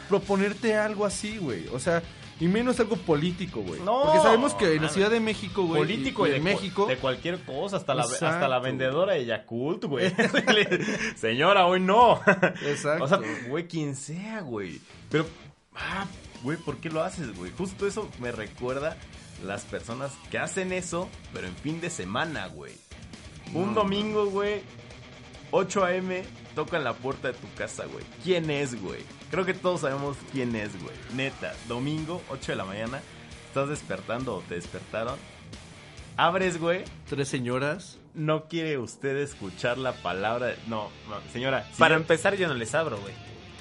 proponerte 0.09 0.77
algo 0.77 1.05
así, 1.07 1.39
güey. 1.39 1.67
O 1.69 1.79
sea, 1.79 2.03
y 2.41 2.47
menos 2.47 2.79
algo 2.79 2.97
político, 2.97 3.63
güey. 3.63 3.81
No, 3.81 4.03
Porque 4.05 4.21
sabemos 4.21 4.55
que 4.55 4.75
en 4.77 4.83
la. 4.83 4.89
Ciudad 4.89 5.11
de 5.11 5.19
México, 5.19 5.65
güey, 5.65 5.81
político 5.83 6.25
y, 6.27 6.31
y 6.31 6.33
de 6.35 6.41
México, 6.41 6.87
de 6.87 6.97
cualquier 6.97 7.41
cosa 7.41 7.79
hasta 7.79 7.95
la 7.97 8.05
hasta 8.05 8.47
la 8.47 8.61
vendedora 8.61 9.15
de 9.15 9.25
Yakult 9.27 9.85
güey 9.87 10.15
señora 11.17 11.67
hoy 11.67 11.81
no 11.81 12.21
Exacto. 12.65 13.05
o 13.05 13.09
sea 13.09 13.21
güey 13.49 13.67
quien 13.67 13.97
sea 13.97 14.41
güey 14.41 14.81
pero 15.11 15.27
ah, 15.75 16.07
güey 16.43 16.57
por 16.59 16.77
qué 16.79 16.91
lo 16.91 17.03
haces 17.03 17.35
güey 17.37 17.51
justo 17.57 17.87
eso 17.89 18.09
me 18.21 18.31
recuerda 18.33 18.97
las 19.45 19.65
personas 19.65 20.13
que 20.31 20.39
hacen 20.39 20.73
eso 20.73 21.09
pero 21.33 21.47
en 21.47 21.57
fin 21.57 21.81
de 21.81 21.91
semana 21.91 22.47
güey 22.49 22.73
un 23.55 23.69
No, 23.75 23.83
domingo 23.83 24.27
güey 24.27 24.63
8 25.51 25.85
a.m. 25.85 26.23
tocan 26.55 26.85
la 26.85 26.93
puerta 26.95 27.29
de 27.29 27.35
tu 27.35 27.47
casa 27.57 27.85
güey 27.87 28.05
quién 28.25 28.51
es 28.51 28.81
güey 28.81 29.01
creo 29.31 29.45
que 29.47 29.55
todos 29.55 29.81
sabemos 29.83 30.17
quién 30.33 30.55
es 30.57 30.71
güey 30.83 30.95
neta 31.15 31.55
domingo 31.69 32.23
8 32.31 32.53
de 32.53 32.57
la 32.57 32.65
mañana 32.65 33.01
estás 33.49 33.69
despertando 33.69 34.37
o 34.37 34.41
te 34.43 34.57
despertaron 34.57 35.17
abres 36.17 36.59
güey 36.61 36.85
tres 37.09 37.29
señoras. 37.29 37.99
no 38.15 38.49
quiere 38.49 38.77
usted 38.79 39.17
escuchar 39.19 39.79
la 39.79 39.93
palabra. 39.93 40.47
de- 40.49 40.57
No, 40.67 40.91
no, 41.09 41.17
señora. 41.33 41.65
Para 41.79 41.95
empezar, 41.95 42.35
yo 42.37 42.49
no 42.49 42.55
les 42.55 42.75
abro, 42.75 42.99
güey. 43.01 43.15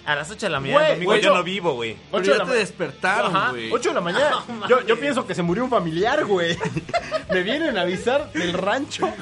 A 0.07 0.15
las 0.15 0.31
8 0.31 0.45
de 0.45 0.49
la 0.49 0.59
mañana, 0.61 0.79
Güey, 0.79 0.91
domingo, 0.93 1.11
güey, 1.11 1.21
yo 1.21 1.27
yo- 1.29 1.35
no 1.35 1.43
vivo, 1.43 1.73
güey. 1.73 1.93
Pero 1.95 2.17
Ocho 2.23 2.31
de 2.31 2.37
ya 2.37 2.37
la 2.37 2.43
te 2.45 2.49
ma- 2.51 2.55
despertaron, 2.55 3.35
Ajá, 3.35 3.49
güey. 3.51 3.71
8 3.73 3.89
de 3.89 3.95
la 3.95 4.01
mañana. 4.01 4.31
Yo, 4.87 4.99
pienso 4.99 5.27
que 5.27 5.35
se 5.35 5.43
murió 5.43 5.65
un 5.65 5.69
familiar, 5.69 6.23
güey. 6.25 6.57
Me 7.33 7.43
vienen 7.43 7.77
a 7.77 7.81
avisar 7.81 8.31
del 8.31 8.53
rancho 8.53 9.13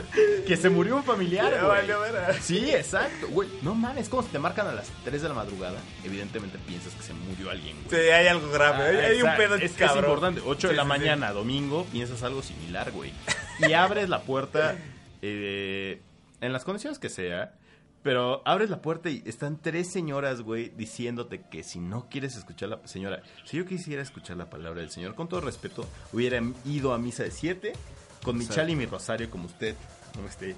que 0.46 0.56
se 0.56 0.70
murió 0.70 0.96
un 0.96 1.04
familiar, 1.04 1.52
Ya 1.52 1.64
güey. 1.64 1.78
valió 1.80 2.00
verga. 2.02 2.34
Sí, 2.40 2.70
exacto, 2.72 3.28
güey. 3.30 3.50
No 3.64 3.74
mames, 3.74 4.10
como 4.10 4.22
si 4.22 4.30
te 4.30 4.38
marcan 4.38 4.68
a 4.68 4.74
las 4.74 4.88
3 5.04 5.24
de 5.24 5.28
la 5.28 5.34
madrugada. 5.34 5.80
Evidentemente 6.04 6.60
piensas 6.68 6.94
que 6.94 7.02
se 7.02 7.14
murió 7.16 7.50
alguien, 7.50 7.76
güey. 7.84 8.00
Sí, 8.04 8.10
hay 8.12 8.28
algo 8.28 8.52
grave. 8.52 8.84
Ah, 8.84 8.88
hay, 8.90 8.98
hay 8.98 9.22
un 9.22 9.30
exacto. 9.30 9.42
pedo 9.42 9.56
es, 9.56 9.64
es 9.64 9.72
cabrón. 9.74 10.04
importante. 10.06 10.42
8 10.46 10.68
de 10.68 10.74
Sí, 10.74 10.78
la 10.78 10.84
sí, 10.84 10.86
sí. 10.86 11.00
mañana, 11.00 11.32
domingo, 11.34 11.86
piensas 11.92 12.22
algo 12.22 12.44
similar, 12.44 12.92
güey. 12.92 13.12
Y 13.68 13.74
abres 13.74 14.08
la 14.08 14.22
puerta 14.22 14.76
eh, 15.24 16.00
en 16.42 16.54
las 16.54 16.64
condiciones 16.64 17.00
que 17.00 17.10
sea. 17.10 17.54
Pero 18.06 18.44
abres 18.46 18.70
la 18.70 18.84
puerta 18.84 19.10
y 19.10 19.24
están 19.26 19.58
tres 19.60 19.92
señoras, 19.92 20.42
güey, 20.42 20.70
diciéndote 20.70 21.42
que 21.50 21.64
si 21.64 21.80
no 21.80 22.08
quieres 22.08 22.36
escuchar 22.38 22.70
la... 22.70 22.80
Señora, 22.88 23.24
si 23.46 23.58
yo 23.58 23.66
quisiera 23.66 24.04
escuchar 24.04 24.38
la 24.38 24.48
palabra 24.48 24.82
del 24.82 24.92
Señor, 24.92 25.16
con 25.16 25.28
todo 25.28 25.42
respeto, 25.42 25.88
hubiera 26.14 26.40
ido 26.66 26.94
a 26.94 27.00
misa 27.00 27.24
de 27.24 27.32
7 27.32 27.74
con 28.24 28.38
mi 28.38 28.48
chal 28.48 28.70
y 28.70 28.76
mi 28.76 28.86
rosario 28.86 29.32
como 29.32 29.46
usted 29.48 29.74
no 30.22 30.28
esté, 30.28 30.52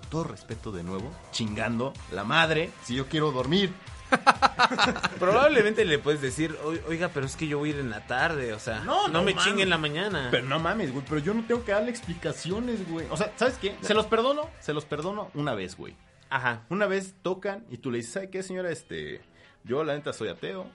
con 0.00 0.10
todo 0.10 0.24
respeto 0.24 0.72
de 0.72 0.82
nuevo, 0.82 1.08
chingando 1.30 1.92
la 2.10 2.24
madre 2.24 2.70
si 2.82 2.96
yo 2.96 3.06
quiero 3.06 3.30
dormir. 3.30 3.72
Probablemente 5.20 5.84
le 5.84 5.98
puedes 6.00 6.20
decir, 6.20 6.56
"Oi- 6.64 6.80
oiga, 6.88 7.10
pero 7.14 7.26
es 7.26 7.36
que 7.36 7.46
yo 7.46 7.58
voy 7.58 7.70
a 7.70 7.74
ir 7.74 7.78
en 7.78 7.90
la 7.90 8.06
tarde, 8.08 8.52
o 8.54 8.58
sea, 8.58 8.80
No, 8.80 9.06
no, 9.06 9.14
no 9.14 9.22
me 9.22 9.34
mames. 9.34 9.44
chingue 9.44 9.62
en 9.62 9.70
la 9.70 9.78
mañana. 9.78 10.28
Pero 10.32 10.46
no 10.46 10.58
mames, 10.58 10.92
güey, 10.92 11.04
pero 11.08 11.20
yo 11.20 11.32
no 11.34 11.44
tengo 11.44 11.64
que 11.64 11.72
darle 11.72 11.90
explicaciones, 11.90 12.88
güey. 12.88 13.06
O 13.10 13.16
sea, 13.16 13.32
¿sabes 13.36 13.56
qué? 13.58 13.76
Se 13.82 13.94
los 13.94 14.06
perdono, 14.06 14.48
se 14.60 14.72
los 14.72 14.84
perdono 14.84 15.30
una 15.34 15.54
vez, 15.54 15.76
güey. 15.76 15.94
Ajá. 16.30 16.62
Una 16.68 16.86
vez 16.86 17.14
tocan 17.22 17.64
y 17.70 17.78
tú 17.78 17.90
le 17.90 17.98
dices, 17.98 18.12
¿sabe 18.12 18.30
qué, 18.30 18.42
señora? 18.42 18.70
Este, 18.70 19.20
yo 19.64 19.84
la 19.84 19.94
neta 19.94 20.12
soy 20.12 20.28
ateo. 20.28 20.66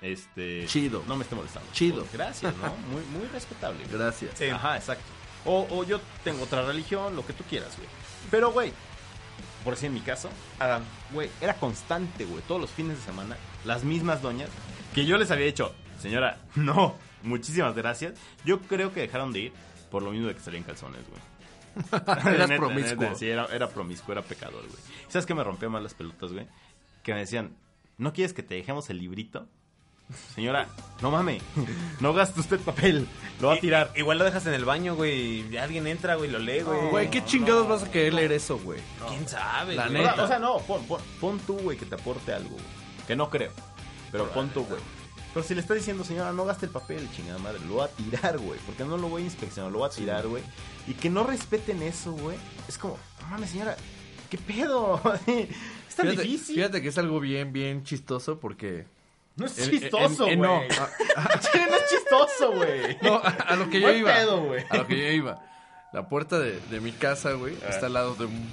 Este, 0.00 0.64
Chido. 0.66 1.02
No 1.08 1.16
me 1.16 1.24
esté 1.24 1.34
molestando. 1.34 1.68
Chido. 1.72 2.00
Pues, 2.00 2.12
gracias, 2.12 2.54
¿no? 2.56 2.68
Muy, 2.92 3.02
muy 3.18 3.26
respetable. 3.28 3.84
güey. 3.84 3.98
Gracias. 3.98 4.32
Sí. 4.38 4.44
Ajá, 4.46 4.76
exacto. 4.76 5.04
O, 5.44 5.66
o 5.70 5.84
yo 5.84 6.00
tengo 6.24 6.44
otra 6.44 6.62
religión, 6.62 7.16
lo 7.16 7.26
que 7.26 7.32
tú 7.32 7.42
quieras, 7.44 7.76
güey. 7.76 7.88
Pero, 8.30 8.52
güey, 8.52 8.72
por 9.64 9.74
decir 9.74 9.86
en 9.88 9.94
mi 9.94 10.00
caso, 10.00 10.28
Ajá. 10.58 10.80
güey, 11.12 11.30
era 11.40 11.54
constante, 11.54 12.24
güey, 12.24 12.42
todos 12.46 12.60
los 12.60 12.70
fines 12.70 12.96
de 12.98 13.02
semana, 13.04 13.36
las 13.64 13.84
mismas 13.84 14.20
doñas, 14.22 14.50
que 14.94 15.04
yo 15.06 15.16
les 15.18 15.30
había 15.30 15.46
dicho, 15.46 15.74
señora, 16.00 16.38
no, 16.54 16.94
muchísimas 17.22 17.74
gracias. 17.74 18.14
Yo 18.44 18.60
creo 18.60 18.92
que 18.92 19.00
dejaron 19.00 19.32
de 19.32 19.40
ir 19.40 19.52
por 19.90 20.02
lo 20.02 20.10
mismo 20.10 20.28
de 20.28 20.34
que 20.34 20.40
salían 20.40 20.64
calzones, 20.64 21.00
güey. 21.08 21.20
Eras 21.92 22.48
Neta, 22.48 22.56
promiscuo. 22.56 23.02
neta, 23.02 23.14
sí, 23.14 23.28
era, 23.28 23.46
era 23.46 23.68
promiscuo, 23.68 24.12
era 24.12 24.22
pecador, 24.22 24.62
güey. 24.62 24.82
¿Sabes 25.08 25.26
qué 25.26 25.34
me 25.34 25.44
rompía 25.44 25.68
más 25.68 25.82
las 25.82 25.94
pelotas, 25.94 26.32
güey? 26.32 26.46
Que 27.02 27.14
me 27.14 27.20
decían, 27.20 27.56
¿no 27.96 28.12
quieres 28.12 28.32
que 28.32 28.42
te 28.42 28.54
dejemos 28.54 28.90
el 28.90 28.98
librito? 28.98 29.46
Señora, 30.34 30.66
no 31.02 31.10
mame, 31.10 31.38
no 32.00 32.14
gaste 32.14 32.40
usted 32.40 32.58
papel, 32.60 33.06
lo 33.40 33.48
va 33.48 33.54
a 33.54 33.60
tirar. 33.60 33.92
Igual 33.94 34.16
lo 34.18 34.24
dejas 34.24 34.46
en 34.46 34.54
el 34.54 34.64
baño, 34.64 34.94
güey, 34.96 35.46
y 35.52 35.56
alguien 35.58 35.86
entra, 35.86 36.14
güey, 36.14 36.30
lo 36.30 36.38
lee, 36.38 36.62
güey. 36.62 36.88
Güey, 36.90 37.10
¿qué 37.10 37.22
chingados 37.24 37.68
vas 37.68 37.82
a 37.82 37.90
querer 37.90 38.14
leer 38.14 38.32
eso, 38.32 38.58
güey? 38.58 38.80
¿Quién 39.08 39.28
sabe? 39.28 39.74
La 39.74 39.86
güey? 39.88 40.00
O 40.00 40.02
sea, 40.02 40.10
neta. 40.10 40.24
o 40.24 40.26
sea, 40.28 40.38
no, 40.38 40.58
pon, 40.60 40.82
pon, 40.86 41.00
pon 41.20 41.38
tú, 41.40 41.58
güey, 41.58 41.76
que 41.76 41.84
te 41.84 41.94
aporte 41.94 42.32
algo, 42.32 42.50
güey. 42.50 42.64
Que 43.06 43.16
no 43.16 43.28
creo. 43.28 43.52
Pero 44.10 44.30
pon 44.30 44.48
tú, 44.48 44.64
güey. 44.64 44.80
Pero 45.38 45.46
si 45.46 45.54
le 45.54 45.60
está 45.60 45.74
diciendo, 45.74 46.02
señora, 46.02 46.32
no 46.32 46.44
gaste 46.44 46.66
el 46.66 46.72
papel, 46.72 47.08
chingada 47.14 47.38
madre, 47.38 47.60
lo 47.68 47.76
va 47.76 47.84
a 47.84 47.88
tirar, 47.88 48.38
güey. 48.38 48.58
Porque 48.66 48.84
no 48.84 48.96
lo 48.96 49.08
voy 49.08 49.22
a 49.22 49.24
inspeccionar, 49.26 49.70
lo 49.70 49.78
va 49.78 49.86
a 49.86 49.90
tirar, 49.90 50.26
güey. 50.26 50.42
Y 50.88 50.94
que 50.94 51.08
no 51.10 51.22
respeten 51.22 51.80
eso, 51.84 52.10
güey. 52.10 52.36
Es 52.66 52.76
como, 52.76 52.98
no 53.20 53.28
mames, 53.28 53.50
señora, 53.50 53.76
¿qué 54.30 54.36
pedo? 54.36 55.00
es 55.28 55.94
tan 55.94 56.08
Fíjate, 56.08 56.22
difícil. 56.26 56.56
fíjate 56.56 56.82
que 56.82 56.88
es 56.88 56.98
algo 56.98 57.20
bien, 57.20 57.52
bien 57.52 57.84
chistoso 57.84 58.40
porque... 58.40 58.86
No 59.36 59.46
es 59.46 59.56
en- 59.58 59.70
chistoso, 59.70 60.24
güey. 60.24 60.36
no, 60.36 60.56
a- 60.56 61.40
Sí, 61.40 61.58
no 61.70 61.76
es 61.76 61.88
chistoso, 61.88 62.52
güey. 62.56 62.98
No, 63.02 63.14
a, 63.18 63.28
a 63.28 63.54
lo 63.54 63.70
que 63.70 63.80
yo 63.80 63.86
Buen 63.86 63.98
iba. 64.00 64.12
pedo, 64.14 64.42
güey. 64.42 64.64
a 64.68 64.76
lo 64.78 64.86
que 64.88 64.96
yo 64.98 65.08
iba. 65.12 65.40
La 65.92 66.08
puerta 66.08 66.40
de, 66.40 66.58
de 66.68 66.80
mi 66.80 66.90
casa, 66.90 67.34
güey, 67.34 67.54
Ah. 67.64 67.68
está 67.70 67.86
al 67.86 67.92
lado 67.92 68.16
de 68.16 68.24
un 68.24 68.50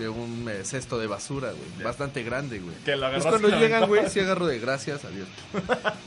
de 0.00 0.08
un 0.08 0.48
eh, 0.48 0.64
cesto 0.64 0.98
de 0.98 1.06
basura, 1.06 1.52
güey, 1.52 1.84
bastante 1.84 2.22
grande, 2.22 2.58
güey. 2.58 2.74
Que 2.84 2.96
lo 2.96 3.06
Entonces 3.06 3.26
agarraste 3.26 3.48
cuando 3.48 3.60
llegan, 3.60 3.86
güey, 3.86 4.08
sí 4.10 4.18
agarro 4.20 4.46
de 4.46 4.58
gracias, 4.58 5.04
adiós. 5.04 5.28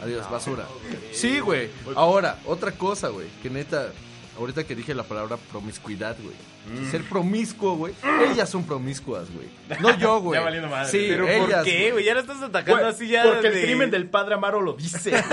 Adiós, 0.01 0.29
basura. 0.29 0.65
Sí, 1.11 1.39
güey. 1.39 1.69
Ahora, 1.95 2.39
otra 2.45 2.71
cosa, 2.71 3.09
güey, 3.09 3.27
que 3.43 3.49
neta 3.51 3.91
ahorita 4.37 4.63
que 4.63 4.75
dije 4.75 4.93
la 4.93 5.03
palabra 5.03 5.37
promiscuidad, 5.37 6.15
güey. 6.21 6.35
Mm. 6.81 6.91
Ser 6.91 7.03
promiscuo, 7.03 7.75
güey. 7.75 7.93
Ellas 8.31 8.49
son 8.49 8.63
promiscuas, 8.65 9.27
güey. 9.31 9.47
No 9.81 9.97
yo, 9.97 10.19
güey. 10.21 10.39
Ya 10.39 10.43
valiendo 10.45 10.69
madre. 10.69 10.89
Sí, 10.91 11.05
Pero 11.09 11.27
ellas. 11.27 11.47
¿por 11.57 11.63
qué, 11.65 11.91
güey. 11.91 12.05
Ya 12.05 12.13
lo 12.13 12.21
estás 12.21 12.41
atacando 12.41 12.81
Güey, 12.81 12.93
así 12.93 13.07
ya 13.07 13.23
porque 13.23 13.49
de- 13.49 13.59
el 13.59 13.65
crimen 13.65 13.91
del 13.91 14.07
padre 14.07 14.35
Amaro 14.35 14.61
lo 14.61 14.73
dice. 14.73 15.11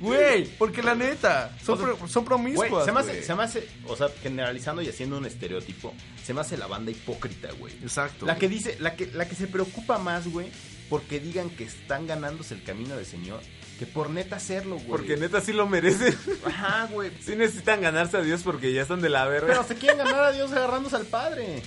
Güey, 0.00 0.46
porque 0.58 0.82
la 0.82 0.94
neta, 0.94 1.50
son, 1.64 1.74
O 1.80 1.84
sea, 1.86 1.94
pro- 1.96 2.08
son 2.08 2.24
promiscuas, 2.24 2.70
Güey, 2.70 2.84
se 2.84 2.92
me, 2.92 3.00
hace, 3.00 3.10
güey. 3.12 3.22
se 3.24 3.34
me 3.34 3.42
hace, 3.42 3.68
o 3.86 3.96
sea, 3.96 4.08
generalizando 4.22 4.82
y 4.82 4.88
haciendo 4.88 5.18
un 5.18 5.26
estereotipo, 5.26 5.92
se 6.24 6.34
me 6.34 6.40
hace 6.40 6.56
la 6.56 6.66
banda 6.66 6.90
hipócrita, 6.90 7.48
güey. 7.58 7.74
Exacto. 7.82 8.26
La 8.26 8.36
que 8.36 8.48
dice, 8.48 8.76
la 8.80 8.94
que, 8.94 9.06
la 9.12 9.28
que 9.28 9.34
se 9.34 9.46
preocupa 9.46 9.98
más, 9.98 10.28
güey, 10.28 10.48
porque 10.88 11.20
digan 11.20 11.50
que 11.50 11.64
están 11.64 12.06
ganándose 12.06 12.54
el 12.54 12.62
camino 12.62 12.96
del 12.96 13.06
Señor, 13.06 13.40
que 13.78 13.86
por 13.86 14.10
neta 14.10 14.36
hacerlo, 14.36 14.76
güey. 14.76 14.88
Porque 14.88 15.16
neta 15.16 15.40
sí 15.40 15.52
lo 15.52 15.66
merecen. 15.68 16.16
Ajá, 16.44 16.88
güey. 16.92 17.10
Sí 17.20 17.36
necesitan 17.36 17.80
ganarse 17.80 18.16
a 18.16 18.22
Dios 18.22 18.42
porque 18.42 18.72
ya 18.72 18.82
están 18.82 19.00
de 19.00 19.08
la 19.08 19.24
verga. 19.26 19.46
Pero 19.48 19.64
se 19.64 19.74
quieren 19.76 19.98
ganar 19.98 20.24
a 20.24 20.32
Dios 20.32 20.50
agarrándose 20.52 20.96
al 20.96 21.06
Padre. 21.06 21.62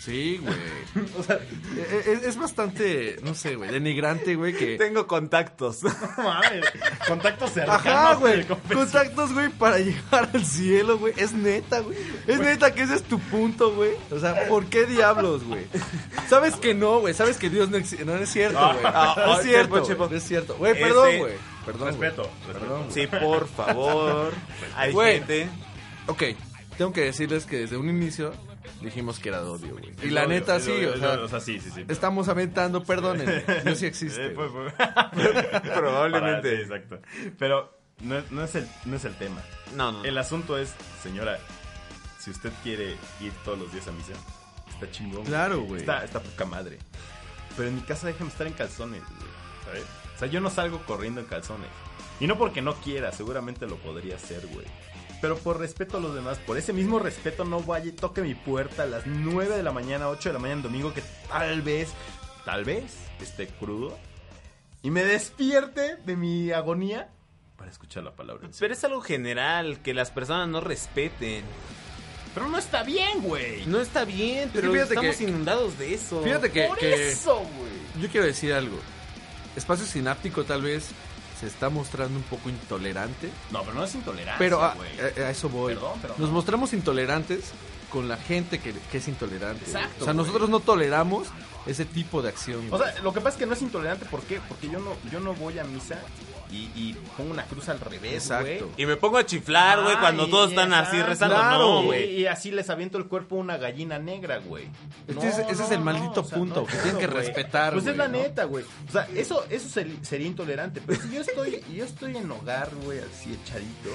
Sí, 0.00 0.38
güey. 0.42 0.54
O 1.18 1.22
sea, 1.22 1.36
E- 1.78 2.12
Es, 2.12 2.22
es 2.24 2.36
bastante, 2.36 3.16
no 3.22 3.34
sé, 3.34 3.56
güey, 3.56 3.70
denigrante, 3.70 4.34
güey, 4.36 4.52
que... 4.52 4.76
Tengo 4.76 5.06
contactos. 5.06 5.82
no 5.82 5.90
mames, 6.22 6.62
contactos 7.08 7.52
cercanos. 7.52 7.86
Ajá, 7.86 8.14
güey. 8.16 8.44
Contactos, 8.46 9.32
güey, 9.32 9.48
para 9.48 9.78
llegar 9.80 10.28
al 10.34 10.44
cielo, 10.44 10.98
güey. 10.98 11.14
Es 11.16 11.32
neta, 11.32 11.80
güey. 11.80 11.96
Es 12.26 12.38
neta 12.38 12.74
que 12.74 12.82
ese 12.82 12.96
es 12.96 13.02
tu 13.02 13.18
punto, 13.18 13.74
güey. 13.74 13.92
O 14.10 14.18
sea, 14.18 14.46
¿por 14.46 14.66
qué 14.66 14.84
diablos, 14.84 15.42
güey? 15.44 15.64
Sabes 16.28 16.56
que 16.56 16.74
no, 16.74 17.00
güey. 17.00 17.14
Sabes 17.14 17.38
que 17.38 17.48
Dios 17.48 17.70
no 17.70 17.78
existe. 17.78 18.04
No, 18.04 18.14
no 18.14 18.22
es 18.22 18.30
cierto, 18.30 18.58
güey. 18.58 18.84
Ah, 18.84 19.14
No 19.16 19.32
ah, 19.32 19.36
es 19.38 19.46
cierto, 19.46 19.74
chepo, 19.76 19.86
chepo. 19.86 19.98
güey. 20.04 20.10
No 20.10 20.16
es 20.18 20.24
cierto. 20.24 20.56
Güey, 20.56 20.78
perdón, 20.80 21.08
Este- 21.08 21.18
güey. 21.20 21.53
Perdón. 21.66 21.88
Respeto, 21.88 22.22
respeto. 22.46 22.58
Perdón. 22.60 22.86
Sí, 22.90 23.06
por 23.06 23.48
favor. 23.48 24.32
Hay 24.76 24.92
Güey. 24.92 25.18
gente. 25.18 25.48
Ok, 26.06 26.22
tengo 26.76 26.92
que 26.92 27.00
decirles 27.02 27.46
que 27.46 27.58
desde 27.58 27.76
un 27.76 27.88
inicio 27.88 28.32
dijimos 28.82 29.18
que 29.18 29.30
era 29.30 29.40
de 29.42 29.48
odio, 29.48 29.72
güey. 29.72 29.92
Y 30.02 30.10
la 30.10 30.26
neta, 30.26 30.60
sí, 30.60 30.70
o 30.70 30.74
obvio, 30.74 30.98
sea, 30.98 31.10
o 31.20 31.28
sea, 31.28 31.40
sí, 31.40 31.58
sí, 31.60 31.70
sí. 31.74 31.84
estamos 31.88 32.28
aventando, 32.28 32.82
perdónenme. 32.84 33.42
Dios 33.64 33.78
sí 33.78 33.86
existe. 33.86 34.26
Eh, 34.26 34.30
pues, 34.30 34.50
pues. 34.52 34.74
Probablemente. 35.74 36.40
Para- 36.40 36.42
sí, 36.42 36.62
exacto. 36.62 36.98
Pero 37.38 37.78
no, 38.02 38.18
es- 38.18 38.30
no 38.30 38.44
es 38.44 38.54
el, 38.54 38.68
no 38.84 38.96
es 38.96 39.04
el 39.04 39.14
tema. 39.16 39.40
No, 39.74 39.92
no. 39.92 40.04
El 40.04 40.18
asunto 40.18 40.58
es, 40.58 40.74
señora, 41.02 41.38
si 42.18 42.30
usted 42.30 42.52
quiere 42.62 42.96
ir 43.20 43.32
todos 43.44 43.58
los 43.58 43.72
días 43.72 43.86
a 43.88 43.92
misa, 43.92 44.12
está 44.70 44.90
chingón. 44.90 45.24
Claro, 45.24 45.60
güey. 45.62 45.80
Está, 45.80 46.04
está 46.04 46.20
poca 46.20 46.44
madre. 46.44 46.78
Pero 47.56 47.68
en 47.68 47.76
mi 47.76 47.82
casa 47.82 48.06
déjame 48.08 48.30
estar 48.30 48.46
en 48.46 48.52
calzones, 48.54 49.02
güey. 49.02 49.30
¿Sabes? 49.64 49.84
O 50.14 50.18
sea, 50.18 50.28
yo 50.28 50.40
no 50.40 50.50
salgo 50.50 50.78
corriendo 50.86 51.20
en 51.20 51.26
calzones. 51.26 51.68
Y 52.20 52.26
no 52.26 52.38
porque 52.38 52.62
no 52.62 52.74
quiera, 52.74 53.10
seguramente 53.12 53.66
lo 53.66 53.76
podría 53.76 54.16
hacer, 54.16 54.46
güey. 54.46 54.66
Pero 55.20 55.38
por 55.38 55.58
respeto 55.58 55.96
a 55.96 56.00
los 56.00 56.14
demás, 56.14 56.38
por 56.38 56.56
ese 56.58 56.72
mismo 56.72 56.98
respeto, 56.98 57.44
no 57.44 57.60
vaya 57.62 57.86
y 57.86 57.92
toque 57.92 58.20
mi 58.22 58.34
puerta 58.34 58.82
a 58.82 58.86
las 58.86 59.06
9 59.06 59.56
de 59.56 59.62
la 59.62 59.72
mañana, 59.72 60.08
8 60.08 60.28
de 60.28 60.32
la 60.34 60.38
mañana 60.38 60.58
en 60.60 60.62
domingo, 60.64 60.92
que 60.92 61.02
tal 61.28 61.62
vez, 61.62 61.88
tal 62.44 62.64
vez 62.64 62.94
esté 63.20 63.46
crudo. 63.48 63.96
Y 64.82 64.90
me 64.90 65.02
despierte 65.04 65.96
de 66.04 66.16
mi 66.16 66.50
agonía 66.52 67.08
para 67.56 67.70
escuchar 67.70 68.04
la 68.04 68.12
palabra. 68.14 68.48
Pero 68.58 68.72
es 68.74 68.84
algo 68.84 69.00
general, 69.00 69.80
que 69.82 69.94
las 69.94 70.10
personas 70.10 70.46
no 70.48 70.60
respeten. 70.60 71.42
Pero 72.34 72.48
no 72.48 72.58
está 72.58 72.82
bien, 72.82 73.22
güey. 73.22 73.64
No 73.66 73.80
está 73.80 74.04
bien, 74.04 74.50
pero 74.52 74.70
fíjate 74.72 74.94
estamos 74.94 75.16
que- 75.16 75.24
inundados 75.24 75.78
de 75.78 75.94
eso. 75.94 76.20
Fíjate 76.22 76.50
que, 76.52 76.64
Por 76.64 76.78
que 76.78 77.08
eso, 77.10 77.36
güey. 77.38 78.02
yo 78.02 78.08
quiero 78.10 78.26
decir 78.26 78.52
algo. 78.52 78.76
Espacio 79.56 79.86
Sináptico 79.86 80.44
tal 80.44 80.62
vez 80.62 80.86
se 81.40 81.46
está 81.46 81.68
mostrando 81.68 82.16
un 82.16 82.22
poco 82.24 82.48
intolerante. 82.48 83.30
No, 83.50 83.62
pero 83.62 83.74
no 83.74 83.84
es 83.84 83.94
intolerancia, 83.94 84.38
Pero 84.38 84.62
a, 84.62 84.74
güey. 84.74 84.90
a- 85.00 85.26
a 85.26 85.30
eso 85.30 85.48
voy. 85.48 85.74
Perdón, 85.74 85.98
pero 86.02 86.14
Nos 86.18 86.28
no. 86.28 86.34
mostramos 86.34 86.72
intolerantes 86.72 87.52
con 87.90 88.08
la 88.08 88.16
gente 88.16 88.58
que, 88.60 88.72
que 88.90 88.98
es 88.98 89.08
intolerante. 89.08 89.64
Exacto, 89.64 89.96
o 90.02 90.04
sea, 90.04 90.12
güey. 90.12 90.26
nosotros 90.26 90.48
no 90.50 90.60
toleramos 90.60 91.28
ese 91.66 91.84
tipo 91.84 92.22
de 92.22 92.28
acción. 92.30 92.66
O 92.72 92.78
sea, 92.78 92.92
lo 93.02 93.12
que 93.12 93.20
pasa 93.20 93.30
es 93.30 93.38
que 93.38 93.46
no 93.46 93.54
es 93.54 93.62
intolerante, 93.62 94.04
¿por 94.06 94.22
qué? 94.22 94.40
Porque 94.48 94.68
yo 94.68 94.78
no, 94.80 94.92
yo 95.10 95.20
no 95.20 95.34
voy 95.34 95.58
a 95.58 95.64
misa 95.64 95.98
y, 96.50 96.70
y 96.74 96.96
pongo 97.16 97.30
una 97.32 97.44
cruz 97.44 97.68
al 97.68 97.80
revés, 97.80 98.14
Exacto. 98.24 98.44
güey. 98.44 98.60
Y 98.76 98.86
me 98.86 98.96
pongo 98.96 99.18
a 99.18 99.26
chiflar, 99.26 99.82
güey, 99.82 99.94
Ah, 99.96 100.00
cuando 100.00 100.26
y- 100.26 100.30
todos 100.30 100.50
están 100.50 100.72
así 100.72 101.00
rezando. 101.02 101.34
Claro, 101.36 101.58
no, 101.58 101.82
Y- 101.82 101.86
güey. 101.86 102.20
Y, 102.20 102.26
así 102.26 102.50
les 102.50 102.68
aviento 102.70 102.98
el 102.98 103.06
cuerpo 103.06 103.36
a 103.36 103.38
una 103.40 103.56
gallina 103.56 103.98
negra, 103.98 104.38
güey. 104.38 104.68
Este 105.08 105.28
es- 105.28 105.38
ese 105.38 105.62
es 105.64 105.70
el 105.70 105.80
maldito 105.80 106.24
punto, 106.26 106.64
que 106.66 106.76
tienen 106.76 106.98
que 106.98 107.06
güey. 107.06 107.18
respetar, 107.26 107.72
Pues 107.72 107.86
es 107.86 107.96
güey, 107.96 107.98
la 107.98 108.08
¿no? 108.08 108.18
neta, 108.22 108.44
güey. 108.44 108.64
O 108.88 108.92
sea, 108.92 109.08
eso, 109.14 109.44
eso 109.50 109.68
ser- 109.68 109.90
sería 110.02 110.26
intolerante. 110.26 110.80
Pero 110.86 111.00
si 111.02 111.10
yo 111.10 111.20
estoy, 111.20 111.60
yo 111.72 111.84
estoy 111.84 112.16
en 112.16 112.30
hogar, 112.30 112.70
güey, 112.84 112.98
así 113.00 113.32
echadito. 113.42 113.90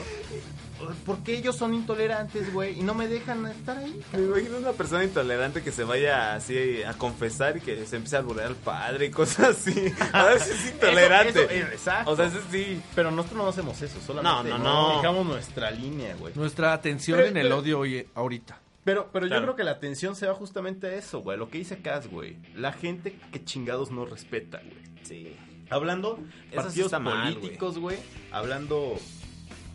¿Por 1.05 1.17
qué 1.23 1.37
ellos 1.37 1.57
son 1.57 1.73
intolerantes, 1.73 2.53
güey? 2.53 2.79
Y 2.79 2.83
no 2.83 2.93
me 2.93 3.09
dejan 3.09 3.45
estar 3.47 3.77
ahí. 3.77 3.99
Me 4.13 4.19
imagino 4.21 4.57
una 4.59 4.71
persona 4.71 5.03
intolerante 5.03 5.61
que 5.61 5.73
se 5.73 5.83
vaya 5.83 6.35
así 6.35 6.81
a 6.83 6.93
confesar 6.93 7.57
y 7.57 7.59
que 7.61 7.85
se 7.85 7.97
empiece 7.97 8.15
a 8.15 8.19
alburear 8.19 8.47
al 8.47 8.55
padre 8.55 9.07
y 9.07 9.11
cosas 9.11 9.49
así. 9.57 9.93
A 10.13 10.23
ver 10.23 10.39
si 10.39 10.51
es 10.51 10.67
intolerante. 10.71 11.29
Eso- 11.31 11.41
eso, 11.41 11.51
eh, 11.67 11.69
exacto. 11.73 12.11
O 12.11 12.15
sea, 12.15 12.31
eso 12.39 12.47
sí. 12.51 12.81
Pero 12.95 13.11
nosotros 13.11 13.37
no 13.43 13.47
hacemos 13.47 13.81
eso, 13.81 13.99
solamente 14.05 14.49
No, 14.49 14.57
no, 14.57 14.89
no. 14.93 14.99
fijamos 14.99 15.25
nuestra 15.25 15.71
línea, 15.71 16.15
güey. 16.15 16.33
Nuestra 16.35 16.73
atención 16.73 17.17
Pero- 17.17 17.29
en 17.29 17.37
el 17.37 17.43
pero- 17.43 17.57
odio 17.59 17.79
hoy, 17.79 18.07
ahorita. 18.15 18.59
Pero, 18.83 19.09
pero 19.11 19.27
Claro. 19.27 19.41
yo 19.41 19.45
creo 19.47 19.55
que 19.57 19.63
la 19.63 19.71
atención 19.71 20.15
se 20.15 20.25
va 20.25 20.33
justamente 20.33 20.87
a 20.87 20.95
eso, 20.95 21.19
güey. 21.19 21.37
Lo 21.37 21.49
que 21.49 21.57
dice 21.59 21.79
Kaz, 21.79 22.07
güey. 22.07 22.37
La 22.55 22.71
gente 22.71 23.15
que 23.31 23.43
chingados 23.43 23.91
no 23.91 24.05
respeta, 24.05 24.59
güey. 24.59 24.77
Sí. 25.03 25.35
Hablando 25.69 26.17
Eso 26.51 26.55
partidos 26.55 26.91
mal, 26.99 27.35
políticos, 27.35 27.77
güey. 27.77 27.97
Hablando 28.31 28.97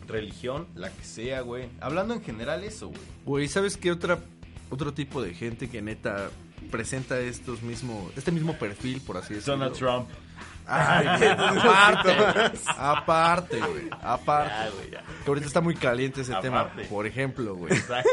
religión, 0.07 0.67
la 0.75 0.89
que 0.91 1.03
sea, 1.03 1.41
güey. 1.41 1.69
Hablando 1.81 2.13
en 2.13 2.23
general 2.23 2.63
eso, 2.63 2.87
güey. 2.89 3.01
Güey, 3.25 3.47
¿sabes 3.47 3.77
qué 3.77 3.91
otra 3.91 4.19
otro 4.69 4.93
tipo 4.93 5.21
de 5.21 5.33
gente 5.33 5.69
que 5.69 5.81
neta 5.81 6.29
presenta 6.71 7.19
estos 7.19 7.61
mismo 7.61 8.09
este 8.15 8.31
mismo 8.31 8.57
perfil, 8.57 8.99
por 9.01 9.17
así 9.17 9.35
decirlo? 9.35 9.71
Trump. 9.71 10.09
Ay, 10.67 11.07
aparte, 11.37 12.15
aparte, 12.67 13.59
güey, 13.59 13.89
aparte. 14.01 14.71
Güey, 14.75 14.91
ya. 14.91 15.01
Que 15.23 15.29
ahorita 15.29 15.47
está 15.47 15.61
muy 15.61 15.75
caliente 15.75 16.21
ese 16.21 16.33
tema, 16.41 16.71
por 16.89 17.05
ejemplo, 17.07 17.55
güey. 17.55 17.73
Exacto. 17.73 18.09